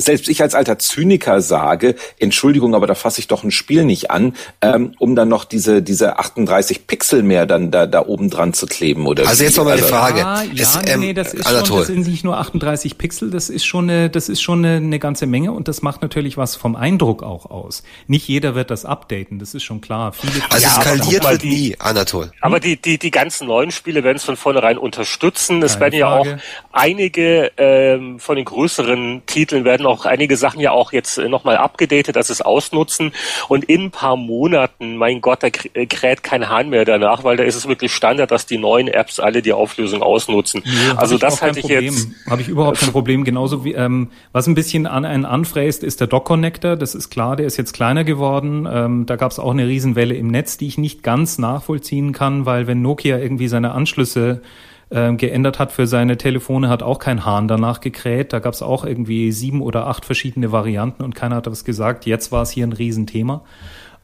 [0.00, 4.10] selbst ich als alter Zyniker sage, Entschuldigung, aber da fasse ich doch ein Spiel nicht
[4.10, 8.52] an, ähm, um dann noch diese diese 38 Pixel mehr dann da da oben dran
[8.52, 10.18] zu kleben oder Also jetzt mal meine also, Frage.
[10.20, 13.50] Ja, ja es, ähm, nee, das ist schon, das sind nicht nur 38 Pixel, das
[13.50, 16.56] ist schon eine das ist schon eine, eine ganze Menge und das macht natürlich was
[16.56, 17.82] vom Eindruck auch aus.
[18.06, 20.12] Nicht jeder wird das updaten, das ist schon klar.
[20.12, 22.32] Viele also ja, skaliert wird nie, Anatol.
[22.40, 25.62] Aber die die die ganzen neuen Spiele werden es von vornherein unterstützen.
[25.62, 26.26] Es werden ja auch
[26.72, 31.56] einige ähm, von den größeren Titeln werden auch einige Sachen ja auch jetzt äh, nochmal
[31.56, 33.12] abgedatet, dass es ausnutzen.
[33.48, 37.36] Und in ein paar Monaten, mein Gott, da äh, kräht kein Hahn mehr danach, weil
[37.36, 40.62] da ist es wirklich Standard, dass die neuen Apps alle die Auflösung ausnutzen.
[40.64, 42.08] Nee, also das halte ich jetzt.
[42.28, 43.24] Habe ich überhaupt kein Problem.
[43.24, 46.76] Genauso wie, ähm, was ein bisschen an einen anfräst, ist der Dock-Connector.
[46.76, 48.68] Das ist klar, der ist jetzt kleiner geworden.
[48.70, 52.46] Ähm, da gab es auch eine Riesenwelle im Netz, die ich nicht ganz nachvollziehen kann,
[52.46, 54.42] weil wenn Nokia irgendwie seine Anschlüsse
[54.90, 58.32] ähm, geändert hat für seine Telefone, hat auch kein Hahn danach gekräht.
[58.32, 62.06] Da gab es auch irgendwie sieben oder acht verschiedene Varianten und keiner hat was gesagt.
[62.06, 63.42] Jetzt war es hier ein Riesenthema.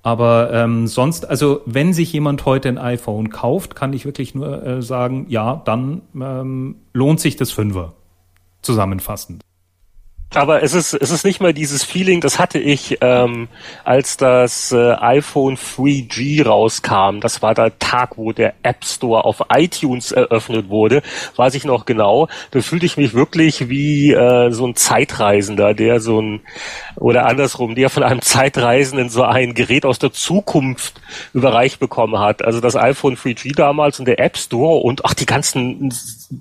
[0.03, 4.65] Aber ähm, sonst, also wenn sich jemand heute ein iPhone kauft, kann ich wirklich nur
[4.65, 7.95] äh, sagen, ja, dann ähm, lohnt sich das Fünfer.
[8.63, 9.46] Zusammenfassend.
[10.35, 13.49] Aber es ist, es ist nicht mal dieses Feeling, das hatte ich, ähm,
[13.85, 17.21] als das äh, iPhone 3G rauskam.
[17.21, 21.03] Das war der Tag, wo der App Store auf iTunes eröffnet wurde,
[21.37, 22.29] weiß ich noch genau.
[22.51, 26.41] Da fühlte ich mich wirklich wie äh, so ein Zeitreisender, der so ein,
[26.97, 31.01] oder andersrum, der von einem Zeitreisenden so ein Gerät aus der Zukunft
[31.33, 32.45] überreicht bekommen hat.
[32.45, 35.95] Also das iPhone 3G damals und der App Store und ach, die ganzen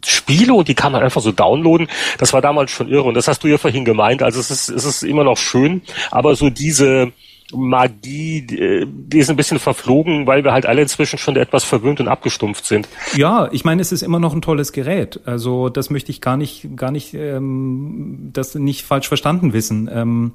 [0.04, 1.88] Spiele und die kann man einfach so downloaden.
[2.17, 4.23] Das war damals schon irre und das hast du ja vorhin gemeint.
[4.23, 7.11] Also es ist, es ist immer noch schön, aber so diese
[7.53, 12.07] Magie, die ist ein bisschen verflogen, weil wir halt alle inzwischen schon etwas verwöhnt und
[12.07, 12.88] abgestumpft sind.
[13.15, 15.19] Ja, ich meine, es ist immer noch ein tolles Gerät.
[15.25, 19.89] Also das möchte ich gar nicht, gar nicht, ähm, das nicht falsch verstanden wissen.
[19.91, 20.33] Ähm,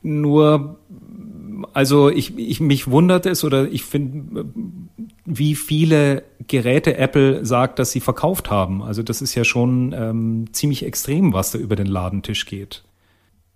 [0.00, 0.78] nur
[1.72, 4.46] also ich, ich mich wundert es oder ich finde,
[5.24, 8.82] wie viele Geräte Apple sagt, dass sie verkauft haben.
[8.82, 12.82] Also das ist ja schon ähm, ziemlich extrem, was da über den Ladentisch geht.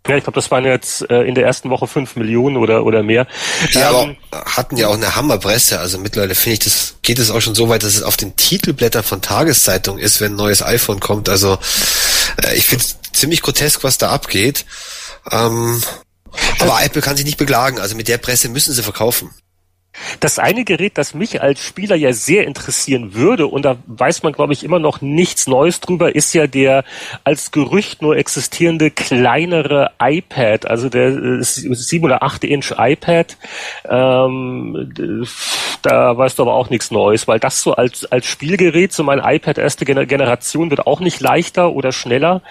[0.09, 3.05] Ja, ich glaube, das waren jetzt äh, in der ersten Woche fünf Millionen oder oder
[3.05, 3.29] mehr.
[3.71, 5.79] Ja, ähm, aber hatten ja auch eine Hammerpresse.
[5.79, 8.35] Also mittlerweile finde ich, das geht es auch schon so weit, dass es auf den
[8.35, 11.29] Titelblättern von Tageszeitungen ist, wenn ein neues iPhone kommt.
[11.29, 11.57] Also
[12.43, 14.65] äh, ich finde ziemlich grotesk, was da abgeht.
[15.31, 15.81] Ähm,
[16.59, 17.79] aber Apple kann sich nicht beklagen.
[17.79, 19.31] Also mit der Presse müssen sie verkaufen.
[20.21, 24.33] Das eine Gerät, das mich als Spieler ja sehr interessieren würde, und da weiß man,
[24.33, 26.85] glaube ich, immer noch nichts Neues drüber, ist ja der
[27.25, 33.37] als Gerücht nur existierende kleinere iPad, also der 7 äh, oder 8 Inch iPad.
[33.89, 34.93] Ähm,
[35.83, 39.19] da weißt du aber auch nichts Neues, weil das so als, als Spielgerät, so mein
[39.19, 42.43] iPad erste Generation wird auch nicht leichter oder schneller.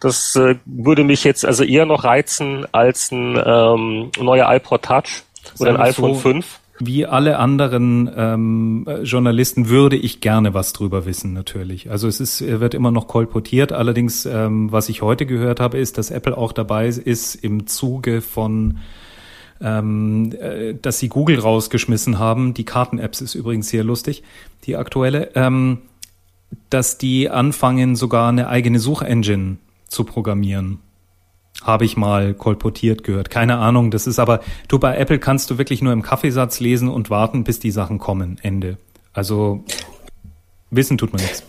[0.00, 5.22] Das äh, würde mich jetzt also eher noch reizen als ein ähm, neuer iPod Touch
[5.58, 11.06] oder ein iPhone so, 5 wie alle anderen ähm, Journalisten würde ich gerne was drüber
[11.06, 11.90] wissen, natürlich.
[11.90, 13.72] Also es ist, wird immer noch kolportiert.
[13.72, 18.20] Allerdings, ähm, was ich heute gehört habe, ist, dass Apple auch dabei ist, im Zuge
[18.20, 18.78] von
[19.60, 22.54] ähm, äh, dass sie Google rausgeschmissen haben.
[22.54, 24.22] Die Karten-Apps ist übrigens sehr lustig,
[24.64, 25.78] die aktuelle, ähm,
[26.70, 30.78] dass die anfangen, sogar eine eigene Suchengine zu programmieren.
[31.62, 33.30] Habe ich mal kolportiert gehört.
[33.30, 33.90] Keine Ahnung.
[33.90, 37.44] Das ist aber, du bei Apple kannst du wirklich nur im Kaffeesatz lesen und warten,
[37.44, 38.38] bis die Sachen kommen.
[38.42, 38.78] Ende.
[39.12, 39.64] Also
[40.70, 41.44] wissen tut man nichts.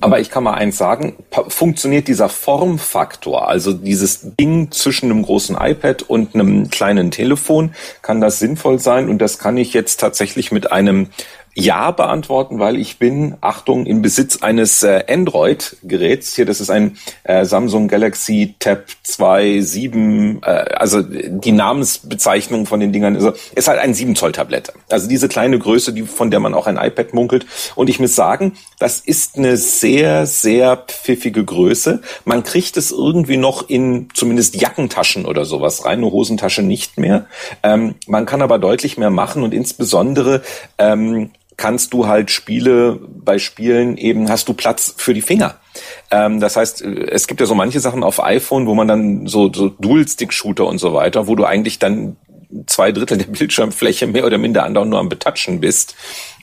[0.00, 1.16] Aber ich kann mal eins sagen,
[1.48, 8.20] funktioniert dieser Formfaktor, also dieses Ding zwischen einem großen iPad und einem kleinen Telefon, kann
[8.20, 11.08] das sinnvoll sein und das kann ich jetzt tatsächlich mit einem
[11.60, 16.34] ja beantworten, weil ich bin, Achtung, im Besitz eines äh, Android-Geräts.
[16.34, 22.80] Hier, das ist ein äh, Samsung Galaxy Tab 2 7, äh, also die Namensbezeichnung von
[22.80, 24.72] den Dingern also, ist halt ein 7 Zoll Tablett.
[24.88, 27.46] Also diese kleine Größe, die, von der man auch ein iPad munkelt.
[27.74, 32.00] Und ich muss sagen, das ist eine sehr, sehr pfiffige Größe.
[32.24, 37.26] Man kriegt es irgendwie noch in zumindest Jackentaschen oder sowas rein, eine Hosentasche nicht mehr.
[37.62, 40.42] Ähm, man kann aber deutlich mehr machen und insbesondere
[40.78, 45.56] ähm, kannst du halt Spiele, bei Spielen eben hast du Platz für die Finger.
[46.10, 49.52] Ähm, das heißt, es gibt ja so manche Sachen auf iPhone, wo man dann so,
[49.52, 52.16] so Dual-Stick-Shooter und so weiter, wo du eigentlich dann
[52.66, 55.96] zwei Drittel der Bildschirmfläche mehr oder minder andauernd nur am Betatschen bist.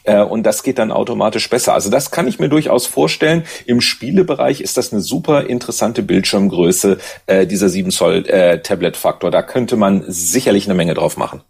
[0.03, 1.73] Äh, und das geht dann automatisch besser.
[1.73, 3.43] Also das kann ich mir durchaus vorstellen.
[3.65, 9.31] Im Spielebereich ist das eine super interessante Bildschirmgröße, äh, dieser 7 Zoll äh, Tablet-Faktor.
[9.31, 11.41] Da könnte man sicherlich eine Menge drauf machen.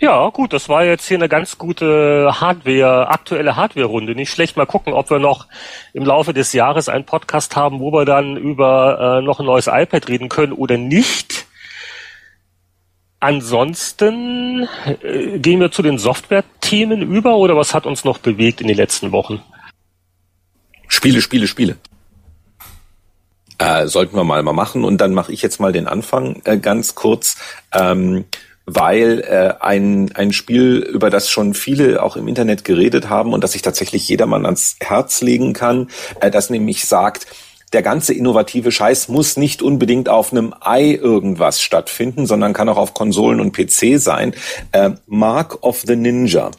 [0.00, 4.14] Ja, gut, das war jetzt hier eine ganz gute Hardware, aktuelle Hardware-Runde.
[4.14, 4.56] Nicht schlecht.
[4.56, 5.46] Mal gucken, ob wir noch
[5.92, 9.66] im Laufe des Jahres einen Podcast haben, wo wir dann über äh, noch ein neues
[9.66, 11.44] iPad reden können oder nicht.
[13.20, 14.66] Ansonsten
[15.02, 18.78] äh, gehen wir zu den Software-Themen über oder was hat uns noch bewegt in den
[18.78, 19.42] letzten Wochen?
[20.88, 21.76] Spiele, Spiele, Spiele.
[23.58, 26.56] Äh, sollten wir mal mal machen und dann mache ich jetzt mal den Anfang äh,
[26.56, 27.36] ganz kurz.
[27.74, 28.24] Ähm,
[28.74, 33.42] weil äh, ein, ein Spiel, über das schon viele auch im Internet geredet haben und
[33.42, 35.88] das sich tatsächlich jedermann ans Herz legen kann,
[36.20, 37.26] äh, das nämlich sagt,
[37.72, 42.76] der ganze innovative Scheiß muss nicht unbedingt auf einem Ei irgendwas stattfinden, sondern kann auch
[42.76, 44.34] auf Konsolen und PC sein.
[44.72, 46.50] Äh, Mark of the Ninja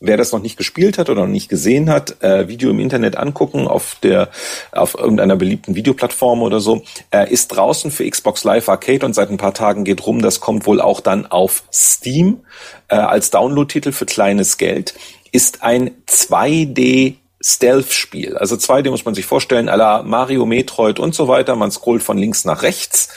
[0.00, 3.16] Wer das noch nicht gespielt hat oder noch nicht gesehen hat, äh, Video im Internet
[3.16, 4.28] angucken auf der
[4.72, 9.30] auf irgendeiner beliebten Videoplattform oder so, äh, ist draußen für Xbox Live Arcade und seit
[9.30, 10.20] ein paar Tagen geht rum.
[10.20, 12.40] Das kommt wohl auch dann auf Steam
[12.88, 14.94] äh, als Download-Titel für kleines Geld.
[15.32, 18.38] Ist ein 2D Stealth-Spiel.
[18.38, 21.56] Also 2D muss man sich vorstellen, à la Mario, Metroid und so weiter.
[21.56, 23.08] Man scrollt von links nach rechts.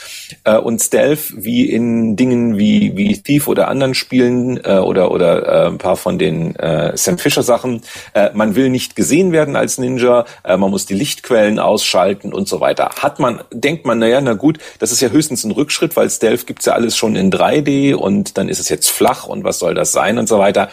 [0.44, 5.46] Äh, und Stealth, wie in Dingen wie, wie Thief oder anderen Spielen äh, oder, oder
[5.46, 7.80] äh, ein paar von den äh, Sam Fisher Sachen,
[8.12, 12.48] äh, man will nicht gesehen werden als Ninja, äh, man muss die Lichtquellen ausschalten und
[12.48, 12.90] so weiter.
[13.00, 16.46] Hat man, denkt man, naja, na gut, das ist ja höchstens ein Rückschritt, weil Stealth
[16.46, 19.72] gibt's ja alles schon in 3D und dann ist es jetzt flach und was soll
[19.72, 20.68] das sein und so weiter.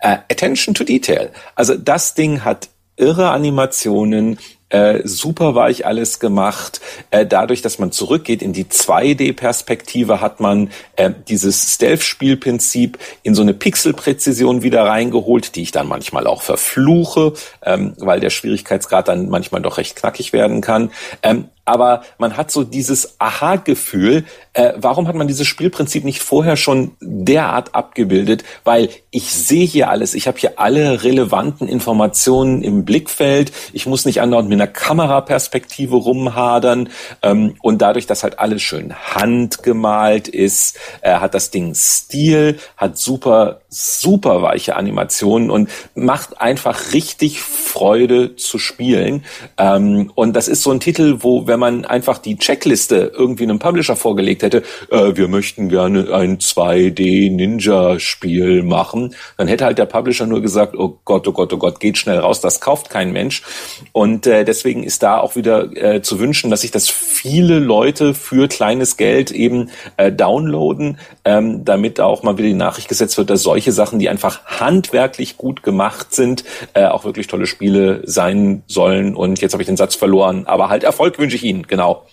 [0.00, 1.30] Äh, attention to Detail.
[1.54, 2.68] Also das Ding hat
[2.98, 4.38] irre Animationen,
[4.70, 6.80] äh, super weich alles gemacht.
[7.10, 13.42] Äh, dadurch, dass man zurückgeht in die 2D-Perspektive, hat man äh, dieses Stealth-Spielprinzip in so
[13.42, 17.32] eine Pixelpräzision wieder reingeholt, die ich dann manchmal auch verfluche,
[17.64, 20.90] ähm, weil der Schwierigkeitsgrad dann manchmal doch recht knackig werden kann.
[21.22, 26.56] Ähm, aber man hat so dieses Aha-Gefühl, äh, warum hat man dieses Spielprinzip nicht vorher
[26.56, 28.42] schon derart abgebildet?
[28.64, 34.06] Weil ich sehe hier alles, ich habe hier alle relevanten Informationen im Blickfeld, ich muss
[34.06, 36.88] nicht andauernd mit einer Kameraperspektive rumhadern
[37.22, 42.96] ähm, und dadurch, dass halt alles schön handgemalt ist, äh, hat das Ding Stil, hat
[42.96, 49.24] super, super weiche Animationen und macht einfach richtig Freude zu spielen.
[49.58, 53.42] Ähm, und das ist so ein Titel, wo, wenn wenn man einfach die Checkliste irgendwie
[53.42, 59.86] einem Publisher vorgelegt hätte, äh, wir möchten gerne ein 2D-Ninja-Spiel machen, dann hätte halt der
[59.86, 63.10] Publisher nur gesagt, oh Gott, oh Gott, oh Gott, geht schnell raus, das kauft kein
[63.12, 63.42] Mensch.
[63.90, 68.14] Und äh, deswegen ist da auch wieder äh, zu wünschen, dass sich das viele Leute
[68.14, 73.30] für kleines Geld eben äh, downloaden, ähm, damit auch mal wieder die Nachricht gesetzt wird,
[73.30, 76.44] dass solche Sachen, die einfach handwerklich gut gemacht sind,
[76.74, 79.16] äh, auch wirklich tolle Spiele sein sollen.
[79.16, 82.06] Und jetzt habe ich den Satz verloren, aber halt Erfolg wünsche ich Ihnen, genau.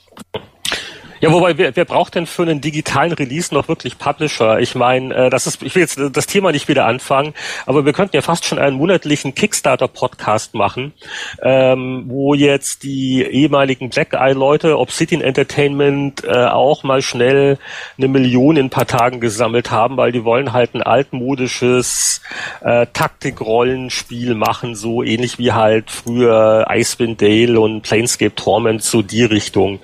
[1.26, 4.60] Ja, wobei, wer, wer braucht denn für einen digitalen Release noch wirklich Publisher?
[4.60, 7.34] Ich meine, äh, das ist, ich will jetzt das Thema nicht wieder anfangen,
[7.66, 10.94] aber wir könnten ja fast schon einen monatlichen Kickstarter-Podcast machen,
[11.42, 17.58] ähm, wo jetzt die ehemaligen Black Eye-Leute, Obsidian Entertainment, äh, auch mal schnell
[17.98, 22.22] eine Million in ein paar Tagen gesammelt haben, weil die wollen halt ein altmodisches
[22.62, 29.24] äh, Taktik-Rollenspiel machen, so ähnlich wie halt früher Icewind Dale und Planescape Torment, so die
[29.24, 29.80] Richtung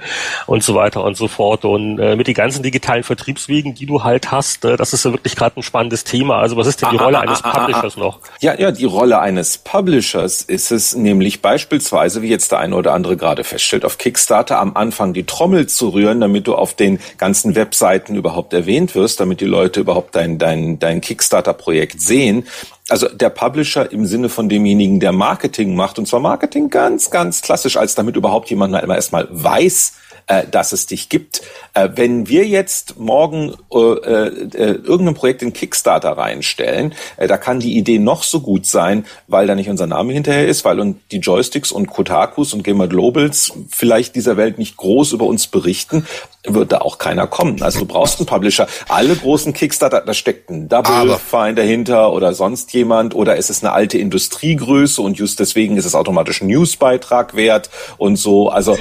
[0.46, 1.66] und so weiter und so fort.
[1.66, 5.12] Und äh, mit den ganzen digitalen Vertriebswegen, die du halt hast, äh, das ist ja
[5.12, 6.38] wirklich gerade ein spannendes Thema.
[6.38, 8.20] Also was ist denn die ah, Rolle ah, eines ah, Publishers noch?
[8.40, 12.94] Ja, ja, die Rolle eines Publishers ist es nämlich beispielsweise, wie jetzt der eine oder
[12.94, 17.00] andere gerade feststellt, auf Kickstarter am Anfang die Trommel zu rühren, damit du auf den
[17.18, 22.46] ganzen Webseiten überhaupt erwähnt wirst, damit die Leute überhaupt dein, dein, dein Kickstarter-Projekt sehen
[22.92, 27.42] also der Publisher im Sinne von demjenigen, der Marketing macht, und zwar Marketing ganz, ganz
[27.42, 29.94] klassisch, als damit überhaupt jemand mal erstmal weiß,
[30.28, 31.42] äh, dass es dich gibt.
[31.74, 37.60] Äh, wenn wir jetzt morgen äh, äh, irgendein Projekt in Kickstarter reinstellen, äh, da kann
[37.60, 41.00] die Idee noch so gut sein, weil da nicht unser Name hinterher ist, weil und
[41.12, 46.06] die Joysticks und Kotakus und Gamer Globals vielleicht dieser Welt nicht groß über uns berichten,
[46.46, 47.62] wird da auch keiner kommen.
[47.62, 48.68] Also du brauchst einen Publisher.
[48.88, 53.64] Alle großen Kickstarter, da steckt ein Double Fine dahinter oder sonst jemand oder es ist
[53.64, 58.50] eine alte Industriegröße und just deswegen ist es automatisch ein Newsbeitrag wert und so.
[58.50, 58.78] Also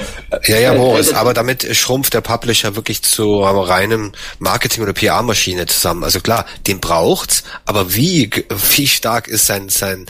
[0.47, 5.67] ja, ja, Moritz, äh, aber damit schrumpft der Publisher wirklich zu reinem Marketing- oder PR-Maschine
[5.67, 6.03] zusammen.
[6.03, 8.29] Also klar, den braucht's, aber wie,
[8.75, 10.07] wie stark ist sein, sein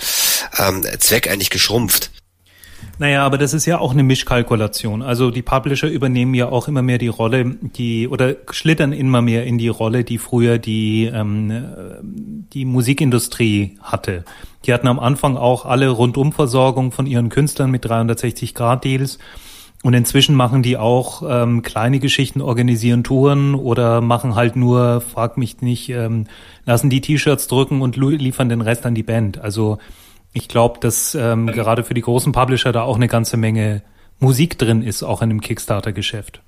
[0.58, 2.12] ähm, Zweck eigentlich geschrumpft?
[3.02, 5.02] Naja, aber das ist ja auch eine Mischkalkulation.
[5.02, 9.44] Also die Publisher übernehmen ja auch immer mehr die Rolle, die oder schlittern immer mehr
[9.44, 11.52] in die Rolle, die früher die ähm,
[12.54, 14.24] die Musikindustrie hatte.
[14.68, 19.18] Die hatten am Anfang auch alle Rundumversorgung von ihren Künstlern mit 360 Grad Deals.
[19.82, 25.38] Und inzwischen machen die auch ähm, kleine Geschichten, organisieren Touren oder machen halt nur, frag
[25.38, 26.28] mich nicht, ähm,
[26.68, 29.42] lassen die T-Shirts drücken und liefern den Rest an die Band.
[29.42, 29.80] Also
[30.34, 33.84] ich glaube, dass ähm, gerade für die großen Publisher da auch eine ganze Menge
[34.20, 36.42] Musik drin ist, auch in dem Kickstarter-Geschäft.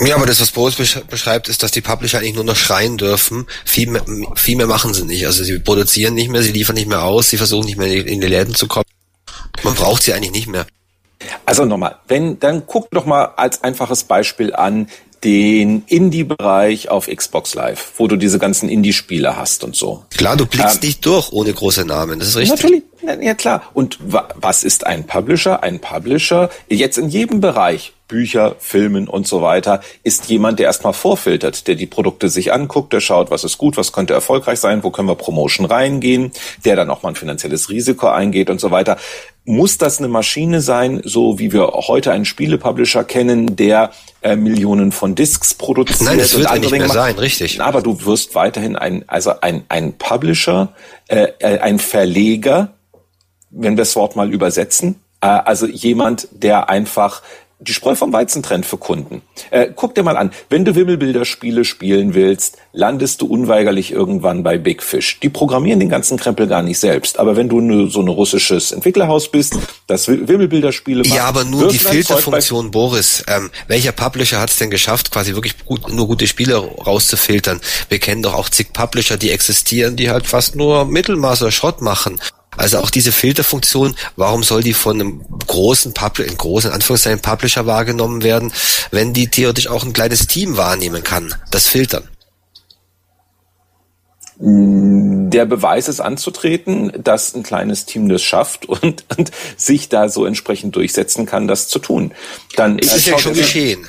[0.00, 3.46] Ja, aber das, was Boris beschreibt, ist, dass die Publisher eigentlich nur noch schreien dürfen.
[3.64, 4.04] Viel mehr,
[4.34, 5.24] viel mehr machen sie nicht.
[5.24, 8.20] Also sie produzieren nicht mehr, sie liefern nicht mehr aus, sie versuchen nicht mehr in
[8.20, 8.86] die Läden zu kommen.
[9.62, 10.66] Man braucht sie eigentlich nicht mehr.
[11.46, 14.88] Also nochmal, wenn, dann guck doch mal als einfaches Beispiel an
[15.24, 20.04] den Indie-Bereich auf Xbox Live, wo du diese ganzen Indie-Spiele hast und so.
[20.16, 22.62] Klar, du blickst ähm, nicht durch ohne große Namen, das ist richtig.
[22.62, 23.62] Natürlich, ja klar.
[23.72, 25.62] Und wa was ist ein Publisher?
[25.62, 30.92] Ein Publisher, jetzt in jedem Bereich, Bücher, Filmen und so weiter, ist jemand, der erstmal
[30.92, 34.84] vorfiltert, der die Produkte sich anguckt, der schaut, was ist gut, was könnte erfolgreich sein,
[34.84, 36.32] wo können wir Promotion reingehen,
[36.64, 38.98] der dann auch mal ein finanzielles Risiko eingeht und so weiter.
[39.46, 43.90] Muss das eine Maschine sein, so wie wir heute einen Spielepublisher kennen, der
[44.22, 46.02] äh, Millionen von Discs produziert?
[46.02, 47.60] Nein, das wird ja nicht mehr sein, richtig.
[47.60, 50.72] Aber du wirst weiterhin ein, also ein, ein Publisher,
[51.08, 52.74] äh, äh ein Verleger,
[53.50, 57.22] wenn wir das Wort mal übersetzen, äh, also jemand, der einfach
[57.66, 59.22] die Spreu vom Weizen trennt für Kunden.
[59.50, 64.58] Äh, guck dir mal an, wenn du Wimmelbilderspiele spielen willst, landest du unweigerlich irgendwann bei
[64.58, 65.18] Big Fish.
[65.20, 67.18] Die programmieren den ganzen Krempel gar nicht selbst.
[67.18, 69.56] Aber wenn du ne, so ein russisches Entwicklerhaus bist,
[69.86, 73.24] das Wimmelbilderspiele macht, Ja, aber nur die Filterfunktion, Boris.
[73.28, 77.60] Ähm, welcher Publisher hat es denn geschafft, quasi wirklich gut, nur gute Spiele rauszufiltern?
[77.88, 81.80] Wir kennen doch auch zig Publisher, die existieren, die halt fast nur Mittelmaß oder Schrott
[81.80, 82.20] machen.
[82.56, 87.66] Also auch diese Filterfunktion, warum soll die von einem großen Publisher, in großen Anführungszeichen Publisher
[87.66, 88.52] wahrgenommen werden,
[88.90, 92.08] wenn die theoretisch auch ein kleines Team wahrnehmen kann, das Filtern?
[94.36, 100.26] Der Beweis ist anzutreten, dass ein kleines Team das schafft und, und sich da so
[100.26, 102.12] entsprechend durchsetzen kann, das zu tun.
[102.56, 103.86] Dann ist es ja schon geschehen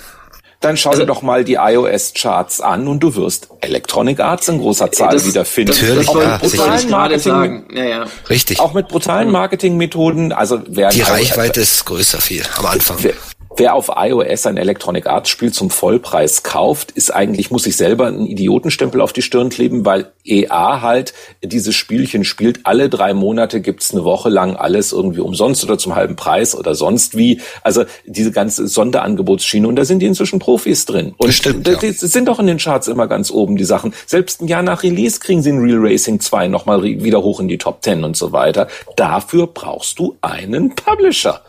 [0.66, 4.58] dann schau also, dir doch mal die iOS-Charts an und du wirst Electronic Arts in
[4.58, 5.74] großer Zahl das, wiederfinden.
[5.74, 8.06] Natürlich, auch ja, mit brutalen Marketing, ja, ja.
[8.30, 8.60] Richtig.
[8.60, 12.98] Auch mit brutalen Marketingmethoden, also werden die Reichweite ist größer viel am Anfang.
[13.58, 18.08] Wer auf iOS ein Electronic Arts Spiel zum Vollpreis kauft, ist eigentlich, muss sich selber
[18.08, 22.62] einen Idiotenstempel auf die Stirn kleben, weil EA halt dieses Spielchen spielt.
[22.64, 26.76] Alle drei Monate gibt's eine Woche lang alles irgendwie umsonst oder zum halben Preis oder
[26.76, 27.42] sonst wie.
[27.62, 29.68] Also diese ganze Sonderangebotsschiene.
[29.68, 31.14] Und da sind die inzwischen Profis drin.
[31.18, 31.76] Und Bestimmt, ja.
[31.76, 33.94] die sind doch in den Charts immer ganz oben, die Sachen.
[34.06, 37.48] Selbst ein Jahr nach Release kriegen sie in Real Racing 2 nochmal wieder hoch in
[37.48, 38.68] die Top 10 und so weiter.
[38.96, 41.42] Dafür brauchst du einen Publisher.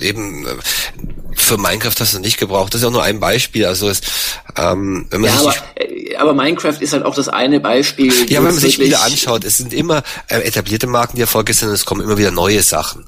[0.00, 0.56] Eben äh,
[1.34, 2.74] für Minecraft hast du nicht gebraucht.
[2.74, 3.66] Das ist auch nur ein Beispiel.
[3.66, 4.00] Also es,
[4.56, 8.12] ähm, wenn man ja, sich aber, äh, aber Minecraft ist halt auch das eine Beispiel.
[8.30, 11.68] ja, wenn man sich Spiele anschaut, es sind immer äh, etablierte Marken, die erfolgreich sind,
[11.68, 13.04] und es kommen immer wieder neue Sachen.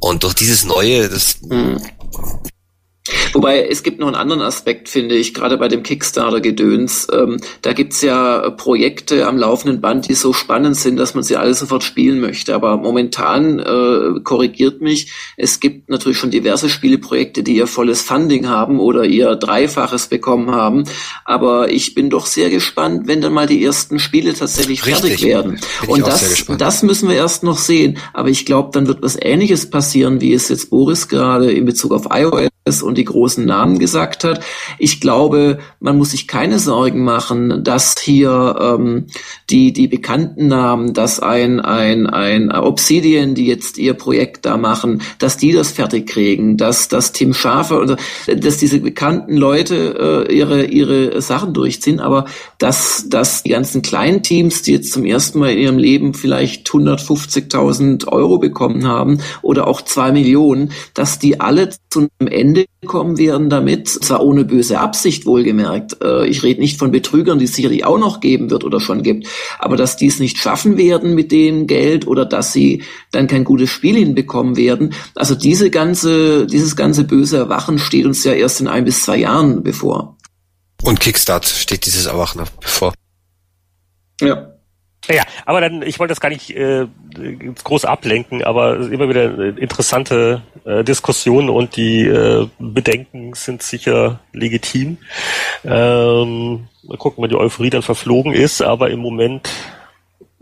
[0.00, 1.38] Und durch dieses Neue, das
[3.32, 7.08] Wobei es gibt noch einen anderen Aspekt, finde ich, gerade bei dem Kickstarter-Gedöns.
[7.12, 11.36] Ähm, da gibt's ja Projekte am laufenden Band, die so spannend sind, dass man sie
[11.36, 12.54] alle sofort spielen möchte.
[12.54, 18.48] Aber momentan äh, korrigiert mich, es gibt natürlich schon diverse Spieleprojekte, die ihr volles Funding
[18.48, 20.84] haben oder ihr Dreifaches bekommen haben.
[21.24, 25.28] Aber ich bin doch sehr gespannt, wenn dann mal die ersten Spiele tatsächlich fertig Richtig.
[25.28, 25.60] werden.
[25.80, 27.98] Bin Und das, das müssen wir erst noch sehen.
[28.12, 31.92] Aber ich glaube, dann wird was Ähnliches passieren, wie es jetzt Boris gerade in Bezug
[31.92, 34.44] auf iOS und die großen Namen gesagt hat.
[34.78, 39.06] Ich glaube, man muss sich keine Sorgen machen, dass hier ähm,
[39.48, 45.00] die die bekannten Namen, dass ein ein ein Obsidian, die jetzt ihr Projekt da machen,
[45.18, 47.96] dass die das fertig kriegen, dass das Tim Schafer oder
[48.26, 52.26] dass diese bekannten Leute äh, ihre ihre Sachen durchziehen, aber
[52.58, 56.68] dass dass die ganzen kleinen Teams, die jetzt zum ersten Mal in ihrem Leben vielleicht
[56.68, 63.18] 150.000 Euro bekommen haben oder auch zwei Millionen, dass die alle zu einem Ende kommen
[63.18, 66.02] werden damit, zwar ohne böse Absicht wohlgemerkt.
[66.02, 69.04] Äh, ich rede nicht von Betrügern, die es sicherlich auch noch geben wird oder schon
[69.04, 69.28] gibt,
[69.60, 72.82] aber dass die es nicht schaffen werden mit dem Geld oder dass sie
[73.12, 74.94] dann kein gutes Spiel hinbekommen werden.
[75.14, 79.18] Also diese ganze, dieses ganze böse Erwachen steht uns ja erst in ein bis zwei
[79.18, 80.16] Jahren bevor.
[80.82, 82.92] und Kickstart steht dieses Erwachen bevor.
[84.20, 84.57] Ja.
[85.10, 86.86] Ja, aber dann, ich wollte das gar nicht äh,
[87.64, 94.98] groß ablenken, aber immer wieder interessante äh, Diskussionen und die äh, Bedenken sind sicher legitim.
[95.64, 99.48] Ähm, mal gucken, wenn die Euphorie dann verflogen ist, aber im Moment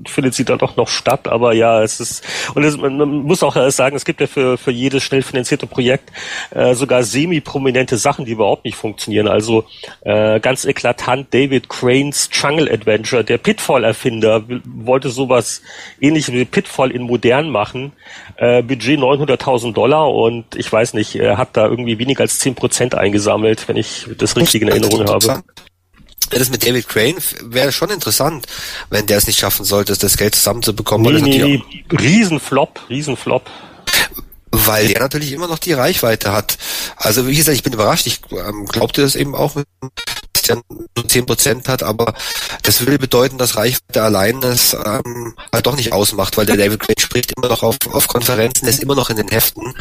[0.05, 2.25] findet sie dann doch noch statt, aber ja, es ist
[2.55, 6.13] und es, man, muss auch sagen, es gibt ja für für jedes schnell finanzierte Projekt
[6.51, 9.27] äh, sogar semi-prominente Sachen, die überhaupt nicht funktionieren.
[9.27, 9.65] Also
[10.03, 15.63] äh, ganz eklatant David Cranes Jungle Adventure, der Pitfall-Erfinder, wollte sowas
[16.01, 17.93] ähnliches wie Pitfall in modern machen,
[18.37, 22.55] äh, Budget 900.000 Dollar und ich weiß nicht, er hat da irgendwie weniger als 10
[22.55, 25.43] Prozent eingesammelt, wenn ich das richtig in Erinnerung habe.
[26.31, 28.47] Das mit David Crane wäre schon interessant,
[28.91, 31.15] wenn der es nicht schaffen sollte, das Geld zusammenzubekommen.
[31.15, 33.49] Nee, nee, nee, Riesenflop, Riesenflop.
[34.51, 36.59] weil der natürlich immer noch die Reichweite hat.
[36.97, 38.07] Also wie gesagt, ich bin überrascht.
[38.07, 42.15] Ich ähm, glaubte das eben auch, dass der nur 10% hat, aber
[42.63, 46.81] das würde bedeuten, dass Reichweite allein das ähm, halt doch nicht ausmacht, weil der David
[46.81, 49.75] Crane spricht immer noch auf, auf Konferenzen, ist immer noch in den Heften.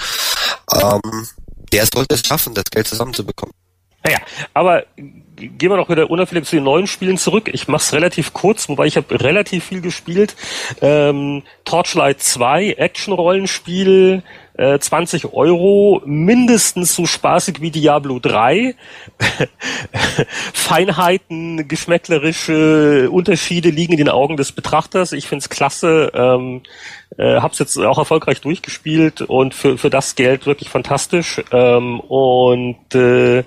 [0.74, 1.28] Ähm,
[1.72, 3.54] der sollte es schaffen, das Geld zusammenzubekommen.
[4.04, 4.20] Naja,
[4.54, 4.84] aber
[5.36, 7.50] gehen wir noch wieder unauffällig zu den neuen Spielen zurück.
[7.52, 10.36] Ich mache es relativ kurz, wobei ich habe relativ viel gespielt.
[10.82, 14.24] Ähm, Torchlight 2, Action-Rollenspiel,
[14.58, 18.76] äh, 20 Euro, mindestens so spaßig wie Diablo 3.
[20.54, 25.12] Feinheiten, geschmäcklerische Unterschiede liegen in den Augen des Betrachters.
[25.12, 26.12] Ich find's klasse.
[26.14, 26.62] Ähm,
[27.18, 31.42] äh, hab's jetzt auch erfolgreich durchgespielt und für, für das Geld wirklich fantastisch.
[31.52, 33.44] Ähm, und äh,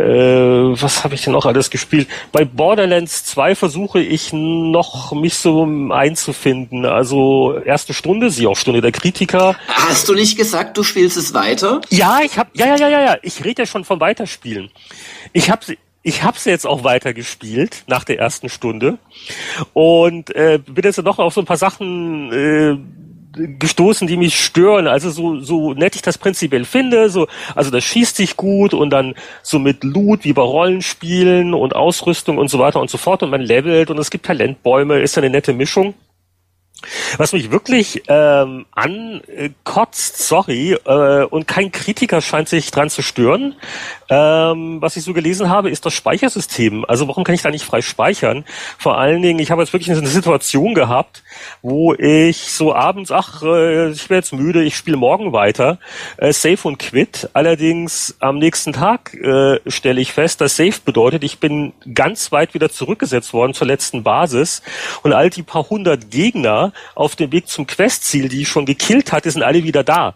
[0.00, 2.08] äh, was habe ich denn noch alles gespielt?
[2.32, 6.86] Bei Borderlands 2 versuche ich noch mich so einzufinden.
[6.86, 9.56] Also erste Stunde, sie auch Stunde der Kritiker.
[9.68, 11.80] Hast du nicht gesagt, du spielst es weiter?
[11.90, 14.70] Ja, ich habe ja ja ja ja ja, ich rede ja schon vom Weiterspielen.
[15.32, 18.98] Ich habe ich habe jetzt auch weitergespielt nach der ersten Stunde
[19.74, 22.78] und äh, bin jetzt noch auf so ein paar Sachen äh,
[23.32, 24.86] gestoßen, die mich stören.
[24.86, 28.90] Also so so nett ich das prinzipiell finde, so also das schießt sich gut und
[28.90, 33.22] dann so mit Loot wie bei Rollenspielen und Ausrüstung und so weiter und so fort
[33.22, 35.94] und man levelt und es gibt Talentbäume, ist eine nette Mischung.
[37.18, 43.54] Was mich wirklich ähm, ankotzt, sorry, äh, und kein Kritiker scheint sich dran zu stören,
[44.08, 46.84] ähm, was ich so gelesen habe, ist das Speichersystem.
[46.86, 48.44] Also warum kann ich da nicht frei speichern?
[48.76, 51.22] Vor allen Dingen, ich habe jetzt wirklich eine Situation gehabt,
[51.62, 55.78] wo ich so abends, ach, äh, ich bin jetzt müde, ich spiele morgen weiter,
[56.16, 57.30] äh, Save und Quit.
[57.34, 62.54] Allerdings am nächsten Tag äh, stelle ich fest, dass Save bedeutet, ich bin ganz weit
[62.54, 64.62] wieder zurückgesetzt worden zur letzten Basis
[65.02, 69.12] und all die paar hundert Gegner auf dem Weg zum Questziel, die ich schon gekillt
[69.12, 70.14] hatte, sind alle wieder da.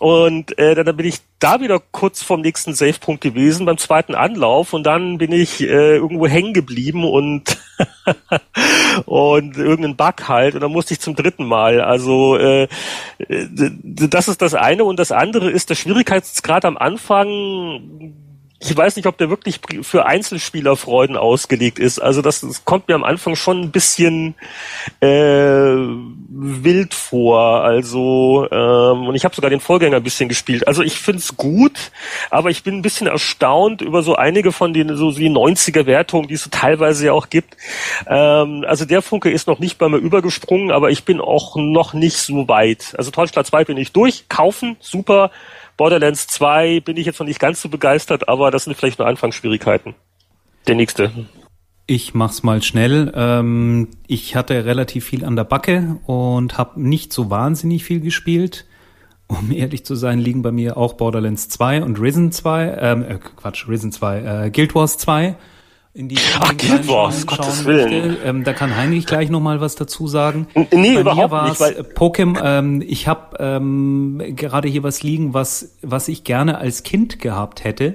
[0.00, 4.72] Und äh, dann bin ich da wieder kurz vom nächsten Safe-Punkt gewesen beim zweiten Anlauf
[4.72, 7.58] und dann bin ich äh, irgendwo hängen geblieben und
[9.06, 11.80] und irgendeinen Bug halt und dann musste ich zum dritten Mal.
[11.80, 12.66] Also äh,
[13.28, 18.14] das ist das eine und das andere ist der Schwierigkeitsgrad am Anfang
[18.64, 21.98] ich weiß nicht, ob der wirklich für Einzelspielerfreuden ausgelegt ist.
[21.98, 24.34] Also das, das kommt mir am Anfang schon ein bisschen
[25.00, 27.62] äh, wild vor.
[27.62, 30.66] Also ähm, und ich habe sogar den Vorgänger ein bisschen gespielt.
[30.66, 31.92] Also ich finde es gut,
[32.30, 36.28] aber ich bin ein bisschen erstaunt über so einige von den so wie 90er Wertungen,
[36.28, 37.58] die es so teilweise ja auch gibt.
[38.06, 41.92] Ähm, also der Funke ist noch nicht bei mir übergesprungen, aber ich bin auch noch
[41.92, 42.94] nicht so weit.
[42.96, 45.30] Also Teufelsstadt 2 bin ich durch, kaufen, super.
[45.76, 49.08] Borderlands 2 bin ich jetzt noch nicht ganz so begeistert, aber das sind vielleicht nur
[49.08, 49.94] Anfangsschwierigkeiten.
[50.66, 51.10] Der nächste.
[51.86, 53.12] Ich mach's mal schnell.
[53.14, 58.66] Ähm, ich hatte relativ viel an der Backe und habe nicht so wahnsinnig viel gespielt.
[59.26, 63.18] Um ehrlich zu sein, liegen bei mir auch Borderlands 2 und Risen 2, ähm, äh,
[63.18, 65.36] Quatsch, Risen 2, äh, Guild Wars 2
[65.94, 68.16] in die Ach, Guild Wars, Gottes Willen.
[68.24, 70.48] Ähm, da kann Heinrich gleich noch mal was dazu sagen.
[70.72, 71.60] Nee, Bei überhaupt nicht.
[71.60, 76.82] Weil Pokémon, ähm, ich habe ähm, gerade hier was liegen, was, was ich gerne als
[76.82, 77.94] Kind gehabt hätte.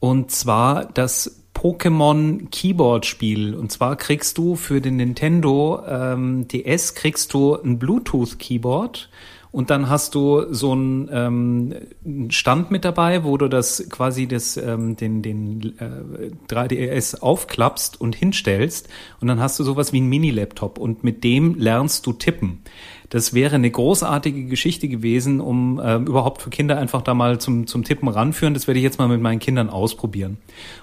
[0.00, 3.54] Und zwar das Pokémon Keyboard Spiel.
[3.54, 9.10] Und zwar kriegst du für den Nintendo ähm, DS kriegst du ein Bluetooth Keyboard
[9.52, 14.56] und dann hast du so einen ähm, Stand mit dabei, wo du das quasi das,
[14.56, 18.88] ähm, den, den äh, 3DS aufklappst und hinstellst.
[19.20, 22.62] Und dann hast du sowas wie ein Mini-Laptop und mit dem lernst du tippen.
[23.10, 27.66] Das wäre eine großartige Geschichte gewesen, um äh, überhaupt für Kinder einfach da mal zum,
[27.66, 28.54] zum Tippen ranführen.
[28.54, 30.38] Das werde ich jetzt mal mit meinen Kindern ausprobieren.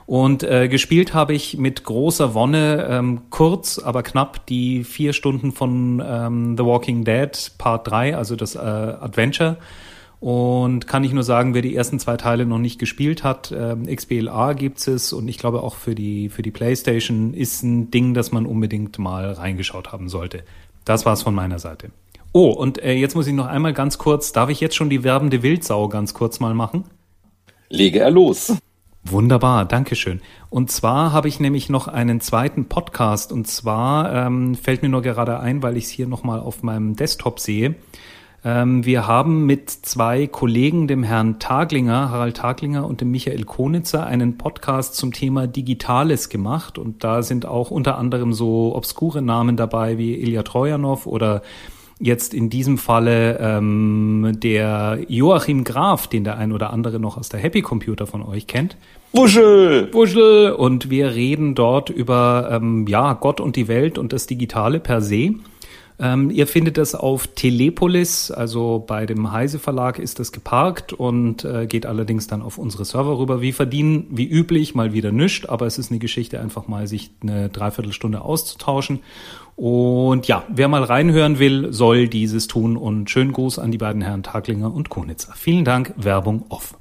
[0.06, 5.54] Und äh, gespielt habe ich mit großer Wonne ähm, kurz, aber knapp die vier Stunden
[5.54, 9.56] von ähm, The Walking Dead Part 3, also das äh, Adventure.
[10.20, 13.76] Und kann ich nur sagen, wer die ersten zwei Teile noch nicht gespielt hat, äh,
[13.96, 18.14] XBLA gibt es und ich glaube auch für die, für die Playstation ist ein Ding,
[18.14, 20.44] das man unbedingt mal reingeschaut haben sollte.
[20.84, 21.92] Das war's von meiner Seite.
[22.40, 25.04] Oh, und äh, jetzt muss ich noch einmal ganz kurz, darf ich jetzt schon die
[25.04, 26.84] werbende Wildsau ganz kurz mal machen?
[27.68, 28.56] Lege er los.
[29.04, 30.22] Wunderbar, Dankeschön.
[30.52, 35.02] Und zwar habe ich nämlich noch einen zweiten Podcast und zwar ähm, fällt mir nur
[35.02, 37.74] gerade ein, weil ich es hier nochmal auf meinem Desktop sehe.
[38.46, 44.06] Ähm, wir haben mit zwei Kollegen, dem Herrn Taglinger, Harald Taglinger und dem Michael Konitzer,
[44.06, 49.58] einen Podcast zum Thema Digitales gemacht und da sind auch unter anderem so obskure Namen
[49.58, 51.42] dabei wie Ilya Trojanow oder
[52.00, 57.30] jetzt in diesem Falle ähm, der Joachim Graf, den der ein oder andere noch aus
[57.30, 58.78] der Happy Computer von euch kennt.
[59.14, 59.90] Wuschel!
[59.94, 60.52] Wuschel!
[60.52, 65.02] Und wir reden dort über ähm, ja Gott und die Welt und das Digitale per
[65.02, 65.36] se.
[66.00, 71.44] Ähm, ihr findet das auf Telepolis, also bei dem Heise Verlag ist das geparkt und
[71.44, 73.42] äh, geht allerdings dann auf unsere Server rüber.
[73.42, 77.10] Wir verdienen wie üblich mal wieder nischt, aber es ist eine Geschichte, einfach mal sich
[77.24, 79.00] eine Dreiviertelstunde auszutauschen.
[79.56, 82.78] Und ja, wer mal reinhören will, soll dieses tun.
[82.78, 85.34] Und schönen Gruß an die beiden Herren Taglinger und Konitzer.
[85.36, 86.76] Vielen Dank, Werbung off.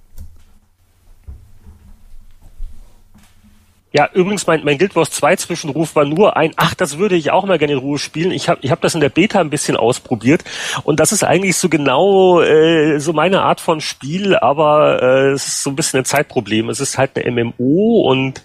[3.93, 7.30] Ja, übrigens, mein, mein Guild Wars 2 Zwischenruf war nur ein, ach, das würde ich
[7.30, 8.30] auch mal gerne in Ruhe spielen.
[8.30, 10.45] Ich habe ich hab das in der Beta ein bisschen ausprobiert
[10.82, 15.47] und das ist eigentlich so genau äh, so meine Art von Spiel, aber äh, es
[15.47, 16.68] ist so ein bisschen ein Zeitproblem.
[16.68, 18.43] Es ist halt eine MMO und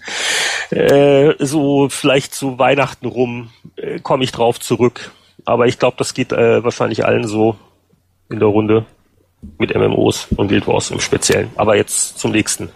[0.70, 5.10] äh, so vielleicht zu Weihnachten rum äh, komme ich drauf zurück.
[5.44, 7.56] Aber ich glaube, das geht äh, wahrscheinlich allen so
[8.30, 8.86] in der Runde
[9.58, 11.50] mit MMOs und Guild Wars im Speziellen.
[11.56, 12.70] Aber jetzt zum nächsten.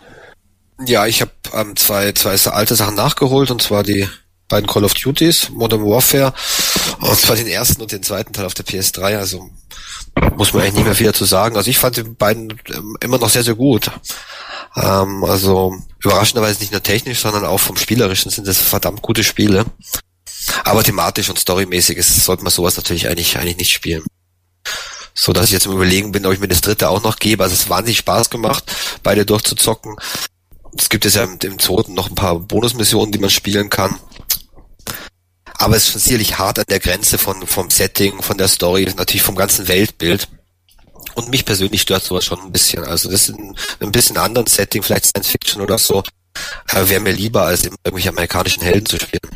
[0.84, 4.08] Ja, ich habe ähm, zwei, zwei alte Sachen nachgeholt, und zwar die
[4.48, 6.34] beiden Call of Duties, Modern Warfare,
[7.00, 9.50] und zwar den ersten und den zweiten Teil auf der PS3, also
[10.36, 11.56] muss man eigentlich nicht mehr viel dazu sagen.
[11.56, 13.90] Also ich fand die beiden ähm, immer noch sehr, sehr gut.
[14.76, 19.64] Ähm, also überraschenderweise nicht nur technisch, sondern auch vom Spielerischen sind das verdammt gute Spiele.
[20.64, 24.04] Aber thematisch und storymäßig ist, sollte man sowas natürlich eigentlich, eigentlich nicht spielen.
[25.14, 27.42] So dass ich jetzt im Überlegen bin, ob ich mir das dritte auch noch gebe.
[27.42, 28.64] Also es hat wahnsinnig Spaß gemacht,
[29.02, 29.96] beide durchzuzocken
[30.78, 31.56] es gibt jetzt ja im, im
[31.94, 33.98] noch ein paar Bonusmissionen, die man spielen kann.
[35.58, 39.22] Aber es ist sicherlich hart an der Grenze von, vom Setting, von der Story, natürlich
[39.22, 40.28] vom ganzen Weltbild.
[41.14, 42.84] Und mich persönlich stört sowas schon ein bisschen.
[42.84, 46.02] Also das ist ein, ein bisschen anderen Setting, vielleicht Science Fiction oder so.
[46.68, 49.30] Äh, Wäre mir lieber, als irgendwelche amerikanischen Helden zu spielen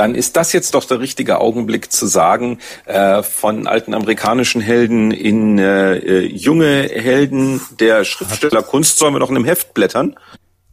[0.00, 5.10] dann ist das jetzt doch der richtige Augenblick zu sagen, äh, von alten amerikanischen Helden
[5.10, 10.16] in äh, äh junge Helden der Schriftstellerkunst sollen wir noch in einem Heft blättern.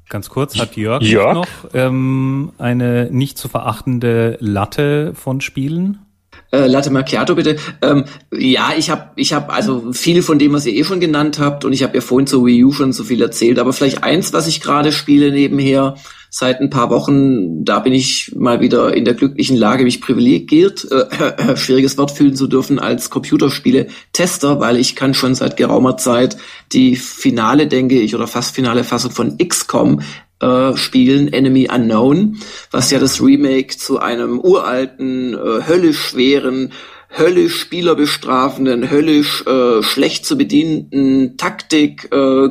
[0.07, 1.33] Ganz kurz, hat Jörg, Jörg?
[1.33, 6.06] noch ähm, eine nicht zu verachtende Latte von Spielen?
[6.51, 7.57] Äh, Latte Macchiato bitte.
[7.81, 11.39] Ähm, ja, ich habe ich hab also viel von dem, was ihr eh schon genannt
[11.39, 14.03] habt und ich habe ja vorhin zu Wii U schon so viel erzählt, aber vielleicht
[14.03, 15.95] eins, was ich gerade spiele nebenher
[16.29, 20.87] seit ein paar Wochen, da bin ich mal wieder in der glücklichen Lage, mich privilegiert,
[20.91, 25.97] äh, äh, schwieriges Wort fühlen zu dürfen als Computerspiele-Tester, weil ich kann schon seit geraumer
[25.97, 26.37] Zeit
[26.73, 30.01] die finale, denke ich, oder fast finale Fassung von XCOM
[30.41, 32.37] äh, spielen, Enemy Unknown,
[32.71, 36.71] was ja das Remake zu einem uralten, äh, höllisch schweren,
[37.15, 42.49] höllisch spielerbestrafenden, höllisch äh, schlecht zu bedienten Taktik äh,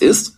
[0.00, 0.36] ist.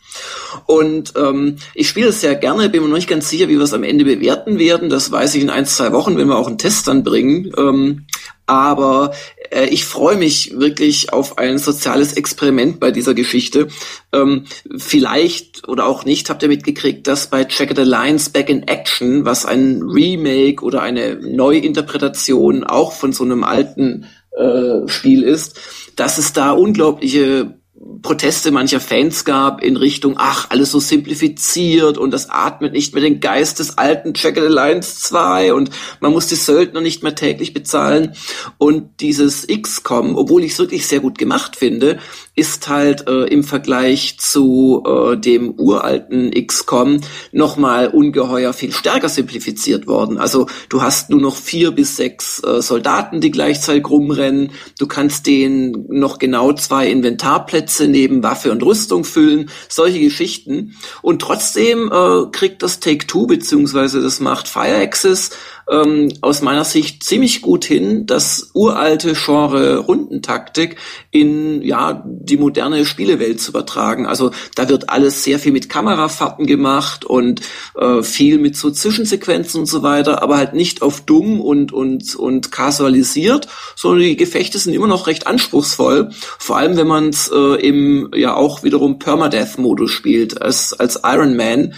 [0.67, 3.63] Und ähm, ich spiele es sehr gerne, bin mir noch nicht ganz sicher, wie wir
[3.63, 4.89] es am Ende bewerten werden.
[4.89, 7.53] Das weiß ich in ein, zwei Wochen, wenn wir auch einen Test dann bringen.
[7.57, 8.07] Ähm,
[8.47, 9.13] aber
[9.51, 13.69] äh, ich freue mich wirklich auf ein soziales Experiment bei dieser Geschichte.
[14.13, 14.45] Ähm,
[14.77, 19.45] vielleicht oder auch nicht habt ihr mitgekriegt, dass bei Jagged Alliance Back in Action, was
[19.45, 25.59] ein Remake oder eine Neuinterpretation auch von so einem alten äh, Spiel ist,
[25.97, 27.59] dass es da unglaubliche
[28.01, 33.03] Proteste mancher Fans gab in Richtung, ach, alles so simplifiziert und das atmet nicht mehr
[33.03, 35.70] den Geist des alten Jagged Alliance 2 und
[36.01, 38.14] man muss die Söldner nicht mehr täglich bezahlen.
[38.57, 41.99] Und dieses XCOM, obwohl ich es wirklich sehr gut gemacht finde,
[42.37, 47.01] ist halt äh, im Vergleich zu äh, dem uralten XCOM
[47.32, 50.18] nochmal ungeheuer viel stärker simplifiziert worden.
[50.18, 54.53] Also du hast nur noch vier bis sechs äh, Soldaten, die gleichzeitig rumrennen.
[54.78, 59.49] Du kannst denen noch genau zwei Inventarplätze neben Waffe und Rüstung füllen.
[59.70, 60.76] Solche Geschichten.
[61.01, 65.30] Und trotzdem äh, kriegt das Take-Two beziehungsweise das macht Fire Access
[65.71, 70.77] ähm, aus meiner Sicht ziemlich gut hin, das uralte Genre Rundentaktik
[71.11, 74.07] in ja die moderne Spielewelt zu übertragen.
[74.07, 77.41] Also da wird alles sehr viel mit Kamerafahrten gemacht und
[77.75, 82.14] äh, viel mit so Zwischensequenzen und so weiter, aber halt nicht auf dumm und und
[82.14, 86.11] und casualisiert, sondern die Gefechte sind immer noch recht anspruchsvoll.
[86.39, 91.37] Vor allem wenn man es äh, im ja auch wiederum Permadeath-Modus spielt als als Iron
[91.37, 91.75] Man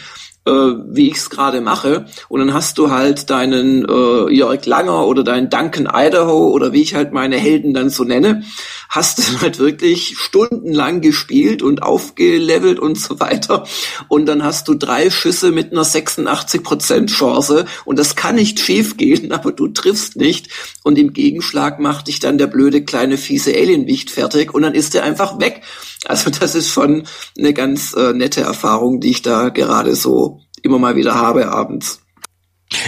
[0.49, 2.07] äh, wie ich es gerade mache.
[2.29, 6.83] Und dann hast du halt deinen äh, Jörg Langer oder deinen Duncan Idaho oder wie
[6.83, 8.43] ich halt meine Helden dann so nenne,
[8.89, 13.65] hast du halt wirklich stundenlang gespielt und aufgelevelt und so weiter.
[14.09, 18.97] Und dann hast du drei Schüsse mit einer 86% Chance und das kann nicht schief
[18.97, 20.49] gehen, aber du triffst nicht.
[20.83, 24.95] Und im Gegenschlag macht dich dann der blöde kleine fiese Alienwicht fertig und dann ist
[24.95, 25.63] er einfach weg.
[26.09, 27.07] Also das ist schon
[27.39, 32.01] eine ganz äh, nette Erfahrung, die ich da gerade so immer mal wieder habe abends.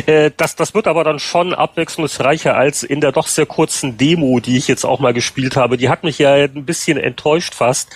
[0.06, 4.40] Äh, das, das wird aber dann schon abwechslungsreicher als in der doch sehr kurzen Demo,
[4.40, 5.76] die ich jetzt auch mal gespielt habe.
[5.76, 7.90] Die hat mich ja ein bisschen enttäuscht fast,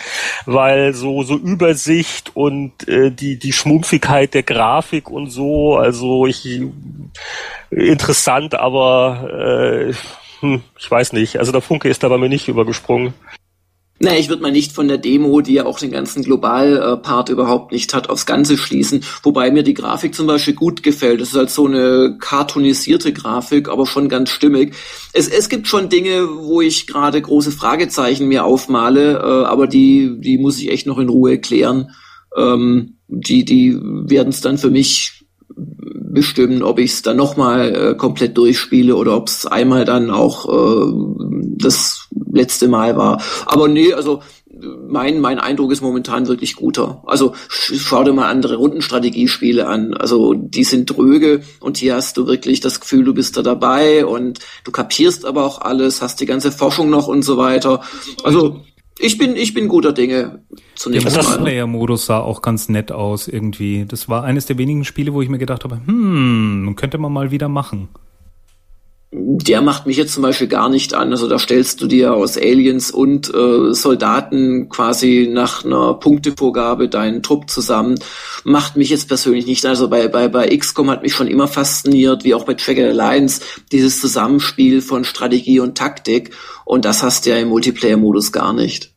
[0.46, 6.62] weil so, so Übersicht und äh, die, die Schmumpfigkeit der Grafik und so, also ich
[7.70, 9.94] interessant, aber äh,
[10.40, 11.38] hm, ich weiß nicht.
[11.38, 13.14] Also der Funke ist da bei mir nicht übergesprungen.
[14.00, 17.70] Naja, ich würde mal nicht von der Demo, die ja auch den ganzen Global-Part überhaupt
[17.70, 19.04] nicht hat, aufs Ganze schließen.
[19.22, 21.20] Wobei mir die Grafik zum Beispiel gut gefällt.
[21.20, 24.74] Es ist halt so eine cartoonisierte Grafik, aber schon ganz stimmig.
[25.12, 30.18] Es, es gibt schon Dinge, wo ich gerade große Fragezeichen mir aufmale, äh, aber die,
[30.18, 31.90] die muss ich echt noch in Ruhe klären.
[32.36, 35.24] Ähm, die, die werden es dann für mich
[36.14, 40.48] bestimmen, ob ich es dann nochmal äh, komplett durchspiele oder ob es einmal dann auch
[40.48, 40.92] äh,
[41.58, 43.22] das letzte Mal war.
[43.46, 44.20] Aber nee, also
[44.86, 47.02] mein, mein Eindruck ist momentan wirklich guter.
[47.06, 49.94] Also schau dir mal andere Rundenstrategiespiele an.
[49.94, 54.06] Also die sind dröge und hier hast du wirklich das Gefühl, du bist da dabei
[54.06, 57.82] und du kapierst aber auch alles, hast die ganze Forschung noch und so weiter.
[58.22, 58.60] Also
[58.98, 60.44] ich bin, ich bin guter Dinge.
[60.76, 63.86] Zunächst Der Multiplayer-Modus sah auch ganz nett aus irgendwie.
[63.86, 67.30] Das war eines der wenigen Spiele, wo ich mir gedacht habe, hm, könnte man mal
[67.30, 67.88] wieder machen
[69.16, 71.12] der macht mich jetzt zum Beispiel gar nicht an.
[71.12, 77.22] Also da stellst du dir aus Aliens und äh, Soldaten quasi nach einer Punktevorgabe deinen
[77.22, 77.98] Trupp zusammen.
[78.42, 79.64] Macht mich jetzt persönlich nicht.
[79.66, 83.40] Also bei, bei, bei XCOM hat mich schon immer fasziniert, wie auch bei Trigger Alliance,
[83.70, 86.30] dieses Zusammenspiel von Strategie und Taktik.
[86.64, 88.93] Und das hast du ja im Multiplayer-Modus gar nicht.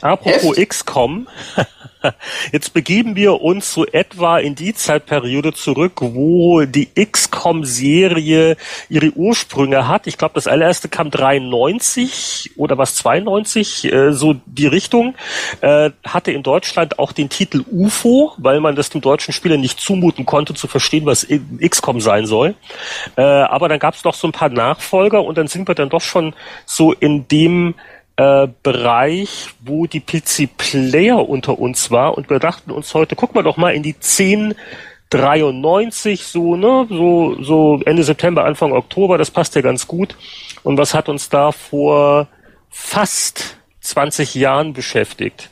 [0.00, 1.28] Apropos XCOM,
[2.52, 8.56] jetzt begeben wir uns so etwa in die Zeitperiode zurück, wo die XCOM-Serie
[8.88, 10.06] ihre Ursprünge hat.
[10.06, 15.14] Ich glaube, das allererste kam 93 oder was 92, äh, so die Richtung.
[15.60, 19.80] Äh, hatte in Deutschland auch den Titel UFO, weil man das dem deutschen Spieler nicht
[19.80, 21.26] zumuten konnte, zu verstehen, was
[21.60, 22.54] XCOM sein soll.
[23.16, 25.88] Äh, aber dann gab es noch so ein paar Nachfolger und dann sind wir dann
[25.88, 26.34] doch schon
[26.66, 27.74] so in dem
[28.16, 33.42] äh, Bereich, wo die PC-Player unter uns war und wir dachten uns heute, guck mal
[33.42, 34.54] doch mal in die zehn
[35.10, 40.16] 93, so, ne, so, so Ende September, Anfang Oktober, das passt ja ganz gut.
[40.62, 42.28] Und was hat uns da vor
[42.70, 45.50] fast 20 Jahren beschäftigt?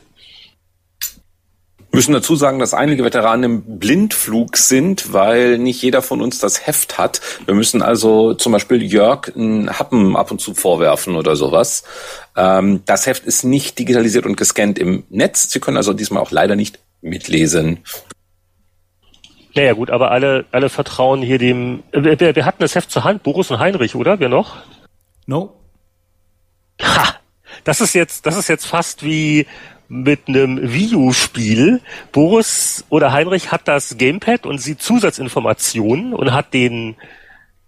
[1.93, 6.65] Müssen dazu sagen, dass einige Veteranen im Blindflug sind, weil nicht jeder von uns das
[6.65, 7.21] Heft hat.
[7.45, 11.83] Wir müssen also zum Beispiel Jörg einen Happen ab und zu vorwerfen oder sowas.
[12.35, 15.51] Ähm, das Heft ist nicht digitalisiert und gescannt im Netz.
[15.51, 17.79] Sie können also diesmal auch leider nicht mitlesen.
[19.55, 21.83] Naja gut, aber alle, alle vertrauen hier dem.
[21.91, 24.19] Wir, wir hatten das Heft zur Hand, Boris und Heinrich, oder?
[24.19, 24.57] Wer noch?
[25.27, 25.53] No.
[26.81, 27.15] Ha!
[27.63, 29.45] Das ist jetzt, das ist jetzt fast wie
[29.93, 31.81] mit einem Wii U-Spiel.
[32.11, 36.95] Boris oder Heinrich hat das Gamepad und sieht Zusatzinformationen und hat den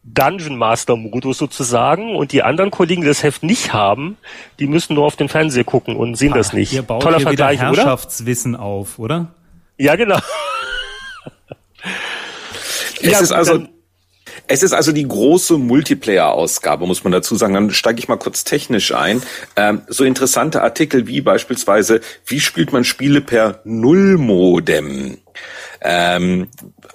[0.03, 4.17] Dungeon Master Modus sozusagen und die anderen Kollegen, die das Heft nicht haben,
[4.59, 6.73] die müssen nur auf den Fernseher gucken und sehen ah, das nicht.
[6.73, 8.63] Ihr baut Toller hier Vergleich, wieder Herrschaftswissen oder?
[8.63, 9.33] auf, oder?
[9.77, 10.19] Ja, genau.
[13.01, 13.67] es ja, ist also
[14.47, 17.53] es ist also die große Multiplayer-Ausgabe, muss man dazu sagen.
[17.53, 19.21] Dann steige ich mal kurz technisch ein.
[19.55, 25.17] Ähm, so interessante Artikel wie beispielsweise, wie spielt man Spiele per Nullmodem?
[25.81, 26.47] Ähm,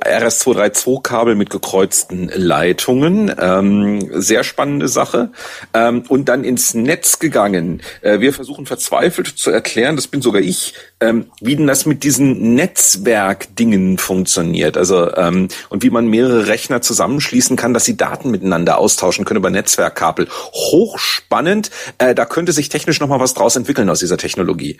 [0.04, 3.34] RS232-Kabel mit gekreuzten Leitungen.
[3.38, 5.30] Ähm, sehr spannende Sache.
[5.74, 7.82] Ähm, und dann ins Netz gegangen.
[8.00, 12.02] Äh, wir versuchen verzweifelt zu erklären, das bin sogar ich, ähm, wie denn das mit
[12.02, 14.76] diesen Netzwerkdingen funktioniert.
[14.76, 19.38] Also ähm, und wie man mehrere Rechner zusammenschließen kann, dass sie Daten miteinander austauschen können
[19.38, 20.28] über Netzwerkkabel.
[20.52, 21.70] Hochspannend.
[21.98, 24.78] Äh, da könnte sich technisch noch mal was draus entwickeln aus dieser Technologie.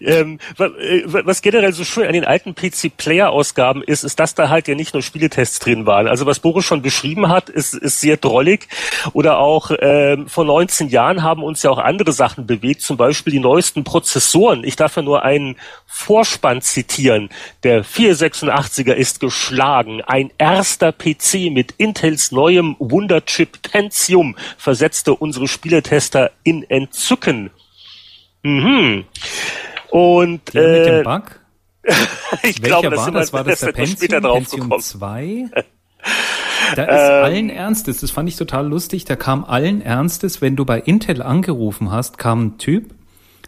[0.00, 4.68] Ähm, äh, was generell so schön an den alten PC-Player-Ausgaben ist, ist, dass da halt
[4.68, 6.08] ja nicht nur Spieletests drin waren.
[6.08, 8.68] Also was Boris schon beschrieben hat, ist, ist sehr drollig.
[9.12, 13.32] Oder auch ähm, vor 19 Jahren haben uns ja auch andere Sachen bewegt, zum Beispiel
[13.32, 14.64] die neuesten Prozessoren.
[14.64, 15.56] Ich darf ja nur einen
[15.86, 17.28] Vorspann zitieren.
[17.62, 20.02] Der 486er ist geschlagen.
[20.02, 27.50] Ein erster PC mit Intels neuem Wunderchip Pentium versetzte unsere Spieletester in Entzücken.
[28.42, 29.04] Mhm.
[29.90, 31.40] Und Der äh, mit dem äh, Bug?
[32.42, 33.32] ich Welcher glaube, das war das?
[33.32, 35.50] War das der Pentium, später drauf Pentium 2?
[36.76, 40.56] Da ist ähm, allen Ernstes, das fand ich total lustig, da kam allen Ernstes, wenn
[40.56, 42.94] du bei Intel angerufen hast, kam ein Typ,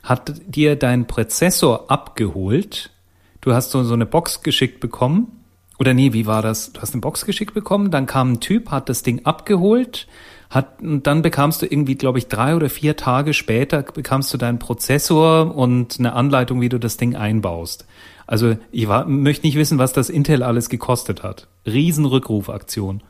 [0.03, 2.91] hat dir deinen Prozessor abgeholt,
[3.41, 5.45] du hast so, so eine Box geschickt bekommen,
[5.79, 6.73] oder nee, wie war das?
[6.73, 10.07] Du hast eine Box geschickt bekommen, dann kam ein Typ, hat das Ding abgeholt,
[10.53, 14.39] hat, und dann bekamst du irgendwie, glaube ich, drei oder vier Tage später bekamst du
[14.39, 17.87] deinen Prozessor und eine Anleitung, wie du das Ding einbaust.
[18.27, 21.49] Also ich war, möchte nicht wissen, was das Intel alles gekostet hat.
[21.67, 23.03] Riesenrückrufaktion.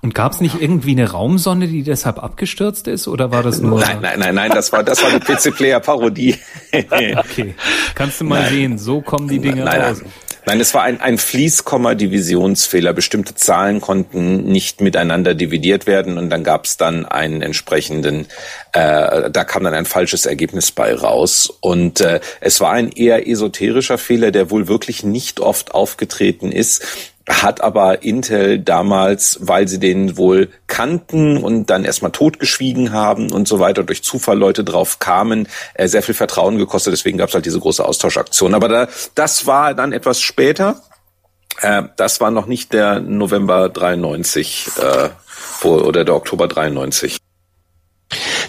[0.00, 3.80] Und gab es nicht irgendwie eine Raumsonde, die deshalb abgestürzt ist, oder war das nur?
[3.80, 6.36] Nein, nein, nein, nein, das war das war die PC Player Parodie.
[7.16, 7.54] okay,
[7.94, 8.50] kannst du mal nein.
[8.50, 10.02] sehen, so kommen die Dinge nein, raus.
[10.46, 10.60] Nein.
[10.60, 12.92] Es war ein, ein Fließkomma-Divisionsfehler.
[12.92, 18.26] Bestimmte Zahlen konnten nicht miteinander dividiert werden und dann gab es dann einen entsprechenden,
[18.72, 21.52] äh, da kam dann ein falsches Ergebnis bei raus.
[21.60, 26.84] Und äh, es war ein eher esoterischer Fehler, der wohl wirklich nicht oft aufgetreten ist
[27.28, 33.48] hat aber Intel damals, weil sie den wohl kannten und dann erstmal totgeschwiegen haben und
[33.48, 36.92] so weiter, durch Zufall Leute drauf kamen, äh, sehr viel Vertrauen gekostet.
[36.92, 38.54] Deswegen gab es halt diese große Austauschaktion.
[38.54, 40.82] Aber da, das war dann etwas später.
[41.60, 45.08] Äh, das war noch nicht der November 93 äh,
[45.66, 47.18] oder der Oktober 93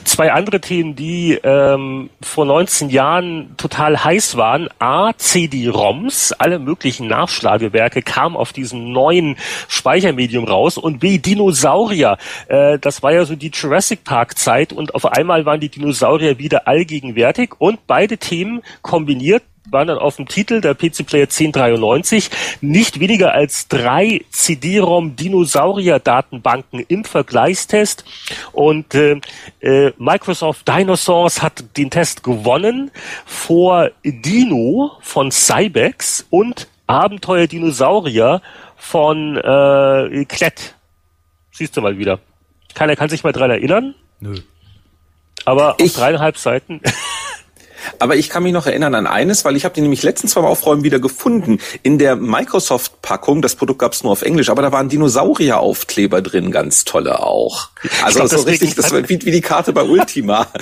[0.05, 4.69] zwei andere Themen, die ähm, vor 19 Jahren total heiß waren.
[4.79, 9.37] A, CD-ROMs, alle möglichen Nachschlagewerke kamen auf diesem neuen
[9.67, 12.17] Speichermedium raus und B, Dinosaurier.
[12.47, 16.39] Äh, das war ja so die Jurassic Park Zeit und auf einmal waren die Dinosaurier
[16.39, 22.29] wieder allgegenwärtig und beide Themen kombiniert waren dann auf dem Titel der PC Player 1093
[22.61, 28.05] nicht weniger als drei CD-ROM Dinosaurier Datenbanken im Vergleichstest
[28.51, 29.19] und äh,
[29.61, 32.91] äh, Microsoft Dinosaurs hat den Test gewonnen
[33.25, 38.41] vor Dino von Cybex und Abenteuer Dinosaurier
[38.75, 40.75] von äh, Klett.
[41.51, 42.19] Siehst du mal wieder.
[42.73, 43.95] Keiner kann sich mal dran erinnern.
[44.19, 44.35] Nö.
[45.45, 46.81] Aber ich, auf dreieinhalb Seiten
[47.99, 50.45] Aber ich kann mich noch erinnern an eines, weil ich habe die nämlich letztens beim
[50.45, 51.59] Aufräumen wieder gefunden.
[51.83, 56.51] In der Microsoft-Packung, das Produkt gab es nur auf Englisch, aber da waren Dinosaurier-Aufkleber drin,
[56.51, 57.69] ganz tolle auch.
[58.03, 60.47] Also glaub, so richtig, das war wie, wie die Karte bei Ultima.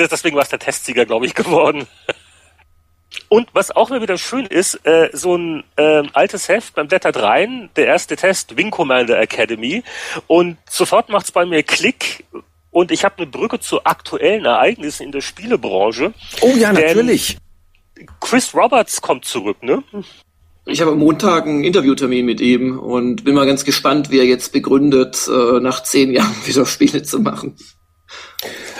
[0.08, 1.86] deswegen war es der Testsieger, glaube ich, geworden.
[3.28, 7.16] Und was auch mal wieder schön ist, äh, so ein äh, altes Heft beim Blättert
[7.16, 9.82] rein, der erste Test, Wing Commander Academy.
[10.26, 12.24] Und sofort macht's bei mir Klick,
[12.70, 16.12] und ich habe eine Brücke zu aktuellen Ereignissen in der Spielebranche.
[16.40, 17.36] Oh ja, natürlich.
[18.20, 19.82] Chris Roberts kommt zurück, ne?
[20.66, 24.26] Ich habe am Montag einen Interviewtermin mit ihm und bin mal ganz gespannt, wie er
[24.26, 27.56] jetzt begründet, äh, nach zehn Jahren wieder Spiele zu machen.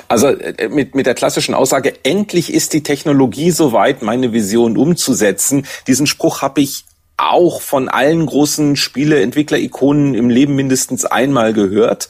[0.09, 5.66] Also äh, mit, mit der klassischen Aussage, endlich ist die Technologie soweit, meine Vision umzusetzen.
[5.86, 6.84] Diesen Spruch habe ich
[7.21, 12.09] auch von allen großen Spieleentwickler-Ikonen im Leben mindestens einmal gehört.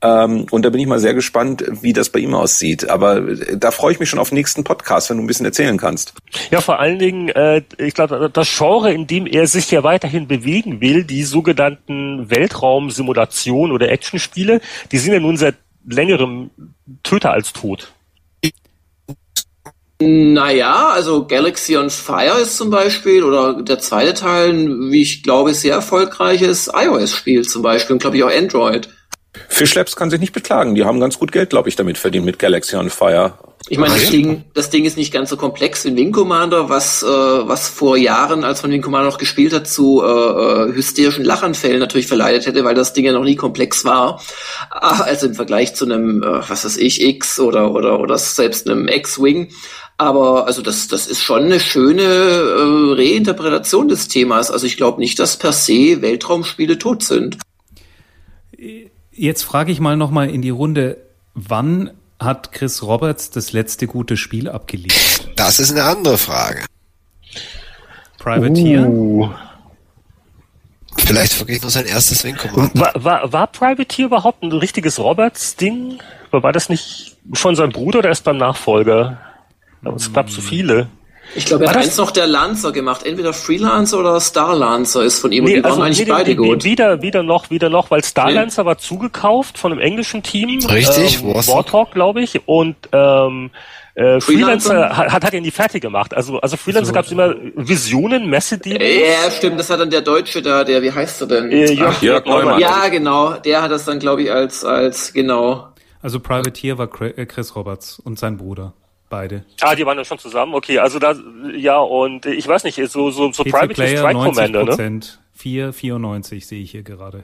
[0.00, 2.88] Ähm, und da bin ich mal sehr gespannt, wie das bei ihm aussieht.
[2.88, 5.46] Aber äh, da freue ich mich schon auf den nächsten Podcast, wenn du ein bisschen
[5.46, 6.14] erzählen kannst.
[6.50, 10.28] Ja, vor allen Dingen, äh, ich glaube, das Genre, in dem er sich ja weiterhin
[10.28, 14.60] bewegen will, die sogenannten Weltraumsimulationen oder Actionspiele,
[14.90, 15.56] die sind ja nun seit
[15.86, 16.50] längerem
[17.02, 17.92] Töter als tot.
[20.32, 25.54] Naja, also Galaxy on Fire ist zum Beispiel, oder der zweite Teil, wie ich glaube,
[25.54, 28.88] sehr erfolgreiches iOS-Spiel zum Beispiel und glaube ich auch Android.
[29.48, 30.74] Fish Labs kann sich nicht beklagen.
[30.74, 33.34] Die haben ganz gut Geld, glaube ich, damit verdient mit Galaxy on Fire.
[33.68, 37.02] Ich meine, das Ding, das Ding ist nicht ganz so komplex wie Wing Commander, was,
[37.02, 41.24] äh, was vor Jahren, als man Wing Commander noch gespielt hat, zu äh, äh, hysterischen
[41.24, 44.20] Lachanfällen natürlich verleitet hätte, weil das Ding ja noch nie komplex war.
[44.68, 48.68] Ah, also im Vergleich zu einem, äh, was weiß ich, X oder, oder, oder selbst
[48.68, 49.52] einem X-Wing.
[50.02, 54.50] Aber also das, das ist schon eine schöne äh, Reinterpretation des Themas.
[54.50, 57.38] Also ich glaube nicht, dass per se Weltraumspiele tot sind.
[59.12, 60.96] Jetzt frage ich mal nochmal in die Runde,
[61.34, 65.30] wann hat Chris Roberts das letzte gute Spiel abgeliefert?
[65.36, 66.64] Das ist eine andere Frage.
[68.18, 68.88] Privateer?
[68.88, 69.30] Uh.
[70.98, 72.36] Vielleicht wirklich nur sein erstes Wing
[72.74, 76.00] War, war, war Privateer überhaupt ein richtiges Roberts-Ding?
[76.32, 79.18] War das nicht von seinem Bruder oder erst beim Nachfolger?
[79.96, 80.88] Es gab so viele.
[81.34, 83.04] Ich glaube, er hat eins noch der Lancer gemacht.
[83.04, 85.44] Entweder Freelancer oder Star Lancer ist von ihm.
[85.44, 86.64] Nee, und die also, waren eigentlich nee, beide nee, gut.
[86.64, 90.64] Wieder, wieder noch, wieder noch, weil Star Lancer war zugekauft von einem englischen Team.
[90.66, 92.46] Richtig, ähm, Warthog, glaube ich.
[92.46, 93.50] Und ähm,
[93.94, 96.14] äh, Freelancer, hat, hat ihn nie fertig gemacht.
[96.14, 98.82] Also, also Freelancer so, gab es immer Visionen, Messe-Demos.
[98.82, 99.58] Ja, stimmt.
[99.58, 101.50] Das hat dann der Deutsche da, der, wie heißt er denn?
[101.50, 102.60] Äh, Jörg, Ach, Jörg Neumann.
[102.60, 103.34] Ja, genau.
[103.34, 105.68] Der hat das dann, glaube ich, als, als, genau.
[106.02, 108.74] Also Privateer war Chris Roberts und sein Bruder.
[109.12, 109.44] Beide.
[109.60, 110.54] Ah, die waren dann schon zusammen.
[110.54, 111.14] Okay, also da,
[111.54, 115.00] ja, und ich weiß nicht, so, so, so Private Player Strike Commander, ne?
[115.34, 117.22] 4, 94 sehe ich hier gerade.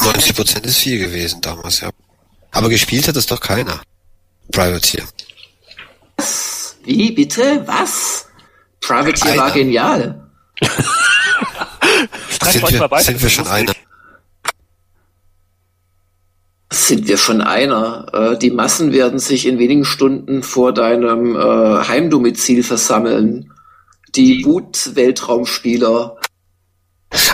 [0.00, 1.90] 90 Prozent ist viel gewesen damals, ja.
[2.52, 3.80] Aber gespielt hat es doch keiner.
[4.52, 5.02] Privateer.
[6.84, 7.66] Wie, bitte?
[7.66, 8.28] Was?
[8.82, 10.30] Privateer war genial.
[12.40, 13.72] sind, wir, sind wir schon einer?
[16.74, 18.06] Sind wir schon einer.
[18.12, 21.38] Äh, die Massen werden sich in wenigen Stunden vor deinem äh,
[21.88, 23.52] Heimdomizil versammeln.
[24.14, 26.16] Die Wut-Weltraumspieler.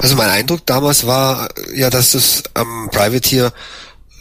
[0.01, 3.53] Also mein Eindruck damals war ja, dass das ähm, Privateer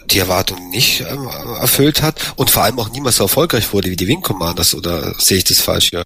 [0.06, 1.28] die Erwartungen nicht ähm,
[1.60, 5.14] erfüllt hat und vor allem auch niemals so erfolgreich wurde wie die Wing Commanders oder
[5.18, 5.92] sehe ich das falsch?
[5.92, 6.02] Ja.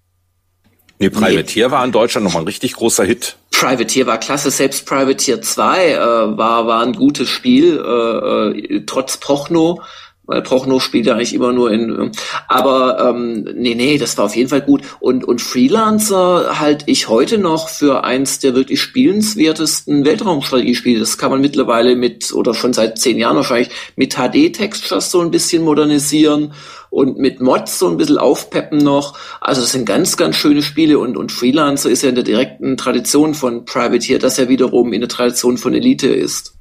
[0.99, 1.72] Nee, Privateer nee.
[1.72, 3.36] war in Deutschland nochmal ein richtig großer Hit.
[3.51, 5.99] Privateer war klasse, selbst Privateer 2 äh,
[6.36, 9.82] war, war ein gutes Spiel, äh, äh, trotz Prochno,
[10.26, 12.12] weil Prochno spielt ja eigentlich immer nur in,
[12.48, 14.82] aber ähm, nee, nee, das war auf jeden Fall gut.
[15.00, 21.00] Und, und Freelancer halte ich heute noch für eins der wirklich spielenswertesten Weltraumstrategiespiele.
[21.00, 25.30] Das kann man mittlerweile mit, oder schon seit zehn Jahren wahrscheinlich, mit HD-Textures so ein
[25.30, 26.54] bisschen modernisieren
[26.88, 29.18] und mit Mods so ein bisschen aufpeppen noch.
[29.40, 32.76] Also das sind ganz, ganz schöne Spiele und, und Freelancer ist ja in der direkten
[32.76, 36.54] Tradition von Privateer, das ja wiederum in der Tradition von Elite ist.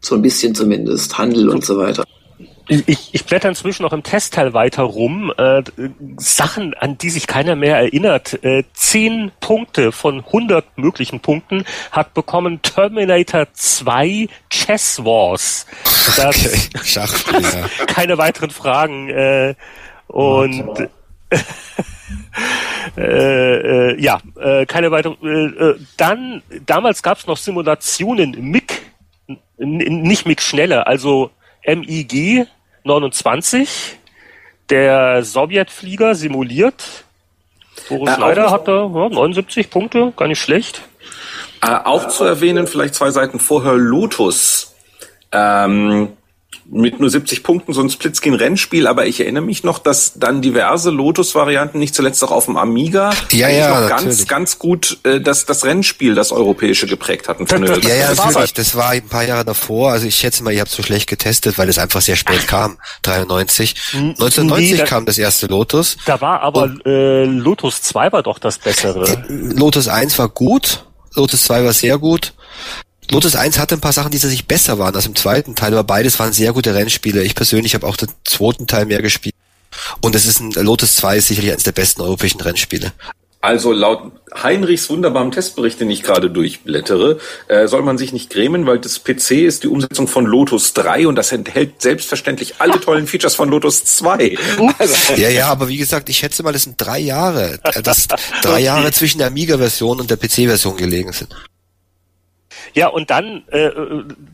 [0.00, 2.04] So ein bisschen zumindest, Handel und so weiter
[2.68, 5.32] ich, ich blätter inzwischen noch im Testteil weiter rum.
[5.36, 5.62] Äh,
[6.16, 8.42] Sachen, an die sich keiner mehr erinnert.
[8.42, 15.66] Äh, zehn Punkte von 100 möglichen Punkten hat bekommen Terminator 2 Chess Wars.
[16.16, 16.58] Das, okay.
[16.82, 17.68] Schachspiel, ja.
[17.86, 19.10] keine weiteren Fragen.
[19.10, 19.54] Äh,
[20.06, 20.88] und
[22.96, 25.16] äh, äh, ja, äh, keine weiteren.
[25.22, 28.80] Äh, äh dann, damals gab es noch Simulationen MIG,
[29.58, 31.30] nicht MIG schneller, also
[31.66, 32.46] MIG
[32.84, 33.98] 29,
[34.70, 37.04] der Sowjetflieger simuliert.
[37.88, 40.82] Boris äh, Leider hat da ja, 79 Punkte, gar nicht schlecht.
[41.62, 44.74] Äh, auch zu erwähnen, vielleicht zwei Seiten vorher, Lotus.
[45.32, 46.16] Ähm,
[46.70, 50.90] mit nur 70 Punkten so ein Splitscreen-Rennspiel, aber ich erinnere mich noch, dass dann diverse
[50.90, 55.46] Lotus-Varianten, nicht zuletzt auch auf dem Amiga, ja, ja, noch ganz, ganz gut äh, das,
[55.46, 57.46] das Rennspiel, das europäische geprägt hatten.
[57.46, 58.54] Von ja, ja, natürlich.
[58.54, 59.92] Das war ein paar Jahre davor.
[59.92, 62.78] Also ich schätze mal, ihr habt so schlecht getestet, weil es einfach sehr spät kam.
[63.02, 63.74] 93.
[63.92, 65.96] 1990 nee, da, kam das erste Lotus.
[66.06, 69.06] Da war aber äh, Lotus 2 war doch das bessere.
[69.06, 70.86] Äh, Lotus 1 war gut.
[71.14, 72.34] Lotus 2 war sehr gut.
[73.14, 75.84] Lotus 1 hatte ein paar Sachen, die sich besser waren als im zweiten Teil, aber
[75.84, 77.22] beides waren sehr gute Rennspiele.
[77.22, 79.36] Ich persönlich habe auch den zweiten Teil mehr gespielt.
[80.00, 82.92] Und es ist ein Lotus 2 ist sicherlich eines der besten europäischen Rennspiele.
[83.40, 84.10] Also laut
[84.42, 89.04] Heinrichs wunderbarem Testbericht, den ich gerade durchblättere, äh, soll man sich nicht grämen, weil das
[89.04, 93.48] PC ist die Umsetzung von Lotus 3 und das enthält selbstverständlich alle tollen Features von
[93.48, 94.36] Lotus 2.
[94.78, 98.08] Also, ja, ja, aber wie gesagt, ich schätze mal, das sind drei Jahre, äh, dass
[98.42, 101.32] drei Jahre zwischen der Amiga-Version und der PC-Version gelegen sind.
[102.74, 103.70] Ja, und dann, äh,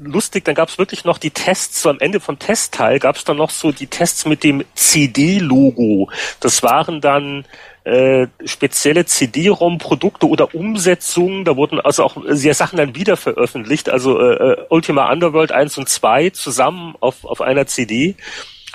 [0.01, 3.25] lustig, dann gab es wirklich noch die Tests, so am Ende vom Testteil gab es
[3.25, 6.11] dann noch so die Tests mit dem CD-Logo.
[6.41, 7.45] Das waren dann
[7.85, 11.45] äh, spezielle CD-ROM-Produkte oder Umsetzungen.
[11.45, 13.91] Da wurden also auch sehr Sachen dann wieder veröffentlicht.
[13.91, 18.17] Also äh, äh Ultima Underworld 1 und 2 zusammen auf, auf einer CD.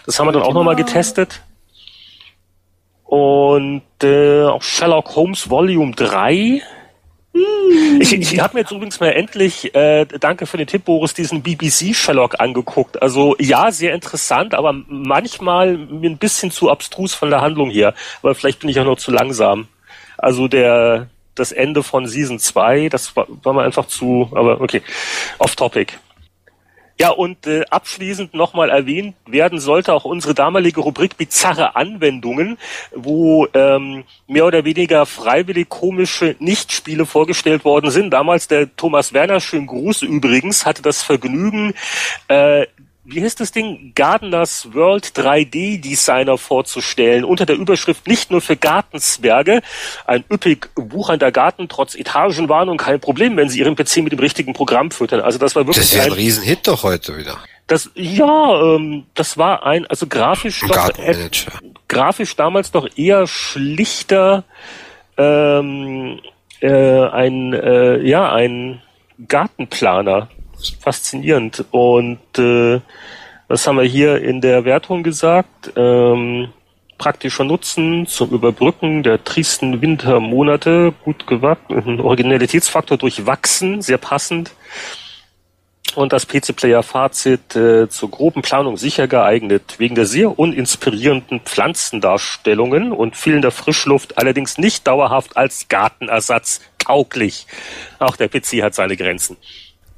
[0.06, 1.42] Das haben wir dann auch nochmal getestet.
[3.04, 6.62] Und äh, auch Sherlock Holmes Volume 3 hm.
[8.00, 11.44] Ich, ich habe mir jetzt übrigens mal endlich, äh, danke für den Tipp, Boris, diesen
[11.44, 13.02] BBC-Sherlock angeguckt.
[13.02, 17.94] Also ja, sehr interessant, aber manchmal mir ein bisschen zu abstrus von der Handlung hier.
[18.22, 19.68] Aber vielleicht bin ich auch noch zu langsam.
[20.18, 24.82] Also der das Ende von Season 2, das war, war mir einfach zu, aber okay,
[25.38, 25.94] off topic.
[26.98, 32.58] Ja, und äh, abschließend nochmal erwähnt werden sollte auch unsere damalige Rubrik bizarre Anwendungen,
[32.94, 38.12] wo ähm, mehr oder weniger freiwillig komische Nichtspiele vorgestellt worden sind.
[38.12, 41.74] Damals der Thomas Werner, schön Gruß übrigens, hatte das Vergnügen,
[42.30, 42.66] äh,
[43.06, 48.58] wie heißt das Ding, Gardeners World 3D Designer vorzustellen, unter der Überschrift nicht nur für
[48.58, 49.62] Gartenzwerge,
[50.06, 54.54] ein üppig wuchernder Garten trotz Etagenwarnung, kein Problem, wenn Sie Ihren PC mit dem richtigen
[54.54, 55.22] Programm füttern.
[55.22, 57.38] Also das war wirklich Das wäre ein, ein Riesenhit doch heute wieder.
[57.68, 61.30] Das, ja, ähm, das war ein, also grafisch doch, äh,
[61.88, 64.44] grafisch damals doch eher schlichter,
[65.18, 66.20] ähm,
[66.60, 68.82] äh, ein, äh, ja, ein
[69.28, 70.30] Gartenplaner
[70.80, 71.66] faszinierend.
[71.72, 72.80] Und äh,
[73.48, 75.72] was haben wir hier in der Wertung gesagt?
[75.76, 76.50] Ähm,
[76.98, 84.52] praktischer Nutzen zum Überbrücken der tristen Wintermonate, gut gewachsen, Originalitätsfaktor durchwachsen, sehr passend.
[85.94, 93.16] Und das PC-Player-Fazit äh, zur groben Planung sicher geeignet, wegen der sehr uninspirierenden Pflanzendarstellungen und
[93.16, 97.48] fehlender Frischluft allerdings nicht dauerhaft als Gartenersatz tauglich.
[98.00, 99.38] Auch der PC hat seine Grenzen.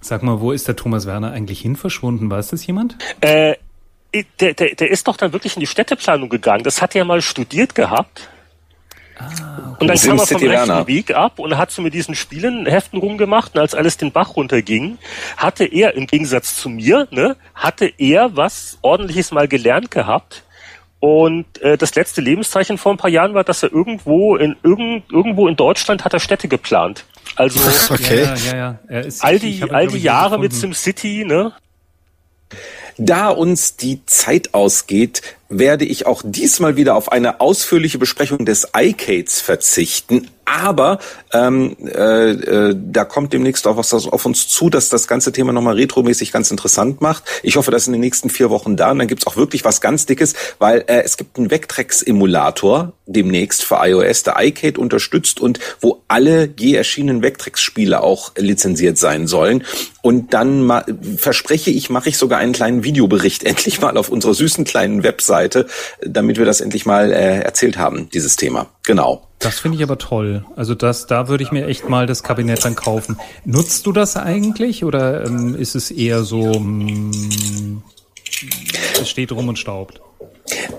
[0.01, 2.29] Sag mal, wo ist der Thomas Werner eigentlich hin verschwunden?
[2.29, 2.97] Weiß das jemand?
[3.21, 3.55] Äh,
[4.39, 6.63] der, der, der ist doch dann wirklich in die Städteplanung gegangen.
[6.63, 8.29] Das hat er mal studiert gehabt.
[9.19, 9.77] Ah, okay.
[9.79, 13.55] Und dann kam er vom rechten Weg ab und hat so mit diesen Spielenheften rumgemacht
[13.55, 14.99] und als alles den Bach runterging,
[15.37, 20.43] hatte er im Gegensatz zu mir, ne, hatte er was ordentliches mal gelernt gehabt.
[20.99, 25.11] Und äh, das letzte Lebenszeichen vor ein paar Jahren war, dass er irgendwo in irgend,
[25.11, 27.05] irgendwo in Deutschland hat er Städte geplant.
[27.37, 27.59] Also
[27.93, 28.23] okay.
[28.23, 28.79] ja, ja, ja.
[28.87, 31.53] Er ist, all die, all die Jahre mit SimCity, ne?
[32.97, 38.67] Da uns die Zeit ausgeht, werde ich auch diesmal wieder auf eine ausführliche Besprechung des
[38.75, 40.29] iCades verzichten.
[40.47, 40.99] Aber
[41.33, 45.51] ähm, äh, äh, da kommt demnächst auch was auf uns zu, dass das ganze Thema
[45.51, 47.23] nochmal retromäßig ganz interessant macht.
[47.43, 49.65] Ich hoffe, das ist in den nächsten vier Wochen da und dann gibt's auch wirklich
[49.65, 55.41] was ganz Dickes, weil äh, es gibt einen Vectrex-Emulator demnächst für iOS, der iCade unterstützt
[55.41, 59.65] und wo alle je erschienenen Vectrex-Spiele auch lizenziert sein sollen.
[60.01, 60.71] Und dann
[61.17, 65.36] verspreche ich, mache ich sogar einen kleinen Videobericht endlich mal auf unserer süßen kleinen Webseite,
[66.01, 68.67] damit wir das endlich mal äh, erzählt haben, dieses Thema.
[68.85, 69.27] Genau.
[69.39, 70.45] Das finde ich aber toll.
[70.55, 73.17] Also das, da würde ich mir echt mal das Kabinett dann kaufen.
[73.45, 77.83] Nutzt du das eigentlich oder ähm, ist es eher so, mh, mm,
[79.01, 80.01] es steht rum und staubt?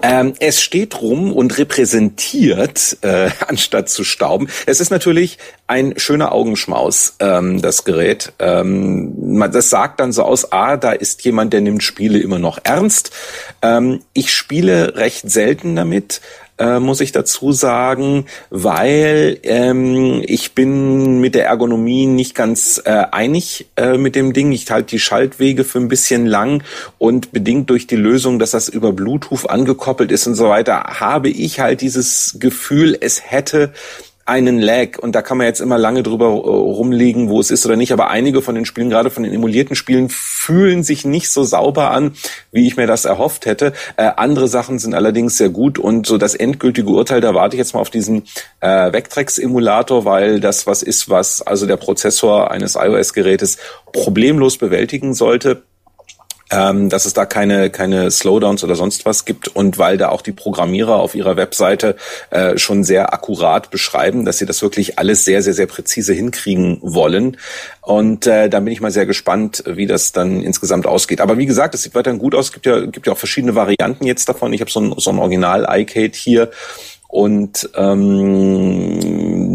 [0.02, 4.48] Ähm, es steht rum und repräsentiert, äh, anstatt zu stauben.
[4.66, 8.32] Es ist natürlich ein schöner Augenschmaus, ähm, das Gerät.
[8.38, 12.58] Ähm, das sagt dann so aus, ah, da ist jemand, der nimmt Spiele immer noch
[12.62, 13.10] ernst.
[13.62, 16.20] Ähm, ich spiele recht selten damit,
[16.58, 23.04] äh, muss ich dazu sagen, weil ähm, ich bin mit der Ergonomie nicht ganz äh,
[23.10, 24.52] einig äh, mit dem Ding.
[24.52, 26.62] Ich halte die Schaltwege für ein bisschen lang
[26.98, 31.28] und bedingt durch die Lösung, dass das über Bluetooth angekoppelt ist und so weiter, habe
[31.28, 33.72] ich halt dieses Gefühl, es hätte
[34.28, 34.98] einen Lag.
[34.98, 37.92] Und da kann man jetzt immer lange drüber äh, rumliegen, wo es ist oder nicht,
[37.92, 41.90] aber einige von den Spielen, gerade von den emulierten Spielen, fühlen sich nicht so sauber
[41.90, 42.12] an,
[42.52, 43.72] wie ich mir das erhofft hätte.
[43.96, 45.78] Äh, andere Sachen sind allerdings sehr gut.
[45.78, 48.24] Und so das endgültige Urteil, da warte ich jetzt mal auf diesen
[48.60, 53.58] äh, Vectrex-Emulator, weil das was ist, was also der Prozessor eines iOS-Gerätes
[53.92, 55.62] problemlos bewältigen sollte
[56.50, 60.22] ähm, dass es da keine, keine Slowdowns oder sonst was gibt und weil da auch
[60.22, 61.96] die Programmierer auf ihrer Webseite
[62.30, 66.78] äh, schon sehr akkurat beschreiben, dass sie das wirklich alles sehr, sehr, sehr präzise hinkriegen
[66.82, 67.36] wollen.
[67.82, 71.20] Und äh, da bin ich mal sehr gespannt, wie das dann insgesamt ausgeht.
[71.20, 72.46] Aber wie gesagt, es sieht weiterhin gut aus.
[72.46, 74.52] Es gibt ja, gibt ja auch verschiedene Varianten jetzt davon.
[74.52, 76.50] Ich habe so ein, so ein Original iCade hier
[77.08, 79.47] und ähm,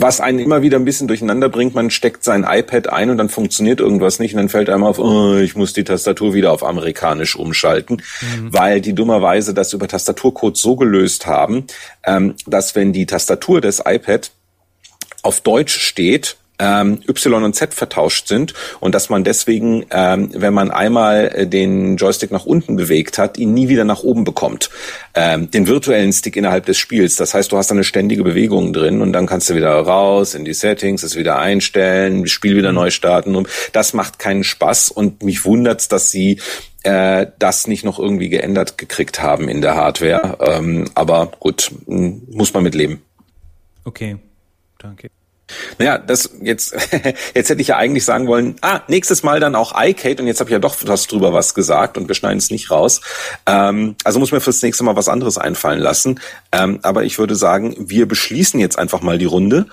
[0.00, 1.74] was einen immer wieder ein bisschen durcheinander bringt.
[1.74, 4.98] Man steckt sein iPad ein und dann funktioniert irgendwas nicht und dann fällt einem auf,
[4.98, 8.52] oh, ich muss die Tastatur wieder auf amerikanisch umschalten, mhm.
[8.52, 11.66] weil die dummerweise das über Tastaturcode so gelöst haben,
[12.04, 14.30] ähm, dass wenn die Tastatur des iPad
[15.22, 20.54] auf Deutsch steht, ähm, Y und Z vertauscht sind und dass man deswegen, ähm, wenn
[20.54, 24.70] man einmal äh, den Joystick nach unten bewegt hat, ihn nie wieder nach oben bekommt.
[25.14, 27.16] Ähm, den virtuellen Stick innerhalb des Spiels.
[27.16, 30.44] Das heißt, du hast eine ständige Bewegung drin und dann kannst du wieder raus in
[30.44, 33.36] die Settings, es wieder einstellen, das Spiel wieder neu starten.
[33.36, 36.40] Und das macht keinen Spaß und mich wundert's, dass sie
[36.82, 40.38] äh, das nicht noch irgendwie geändert gekriegt haben in der Hardware.
[40.40, 43.02] Ähm, aber gut, muss man mit leben.
[43.84, 44.16] Okay,
[44.78, 45.10] danke.
[45.78, 46.74] Naja, das jetzt,
[47.34, 50.40] jetzt hätte ich ja eigentlich sagen wollen, ah, nächstes Mal dann auch iCade und jetzt
[50.40, 53.00] habe ich ja doch was drüber was gesagt und wir schneiden es nicht raus.
[53.46, 56.20] Ähm, also muss mir fürs nächste Mal was anderes einfallen lassen.
[56.52, 59.66] Ähm, aber ich würde sagen, wir beschließen jetzt einfach mal die Runde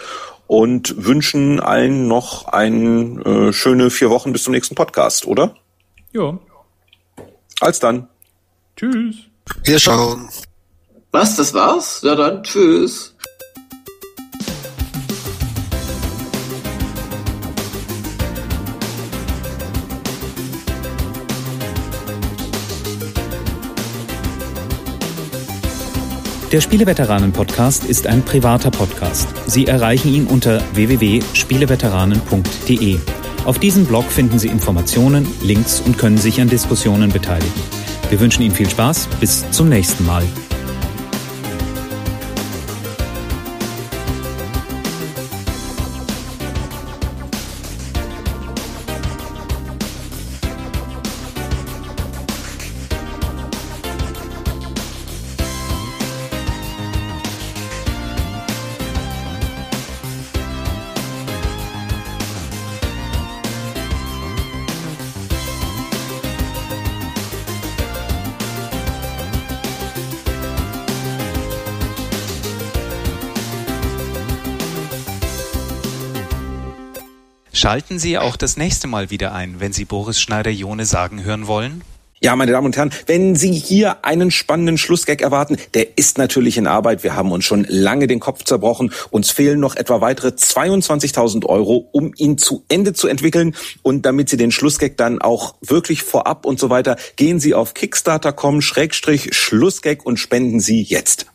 [0.48, 5.56] und wünschen allen noch ein äh, schöne vier Wochen bis zum nächsten Podcast, oder?
[6.14, 6.38] Ja.
[7.60, 8.08] Als dann.
[8.76, 9.16] Tschüss.
[9.64, 10.30] Wir schauen.
[11.12, 12.02] Was, das war's?
[12.04, 13.15] Ja dann, tschüss.
[26.56, 29.28] Der Spieleveteranen-Podcast ist ein privater Podcast.
[29.46, 32.98] Sie erreichen ihn unter www.spieleveteranen.de.
[33.44, 37.52] Auf diesem Blog finden Sie Informationen, Links und können sich an Diskussionen beteiligen.
[38.10, 39.10] Wir wünschen Ihnen viel Spaß.
[39.20, 40.24] Bis zum nächsten Mal.
[77.66, 81.82] Schalten Sie auch das nächste Mal wieder ein, wenn Sie Boris Schneider-Jone sagen hören wollen.
[82.22, 86.58] Ja, meine Damen und Herren, wenn Sie hier einen spannenden Schlussgag erwarten, der ist natürlich
[86.58, 87.02] in Arbeit.
[87.02, 88.94] Wir haben uns schon lange den Kopf zerbrochen.
[89.10, 93.56] Uns fehlen noch etwa weitere 22.000 Euro, um ihn zu Ende zu entwickeln.
[93.82, 97.74] Und damit Sie den Schlussgag dann auch wirklich vorab und so weiter, gehen Sie auf
[97.74, 101.26] kickstarter.com Schlussgag und spenden Sie jetzt.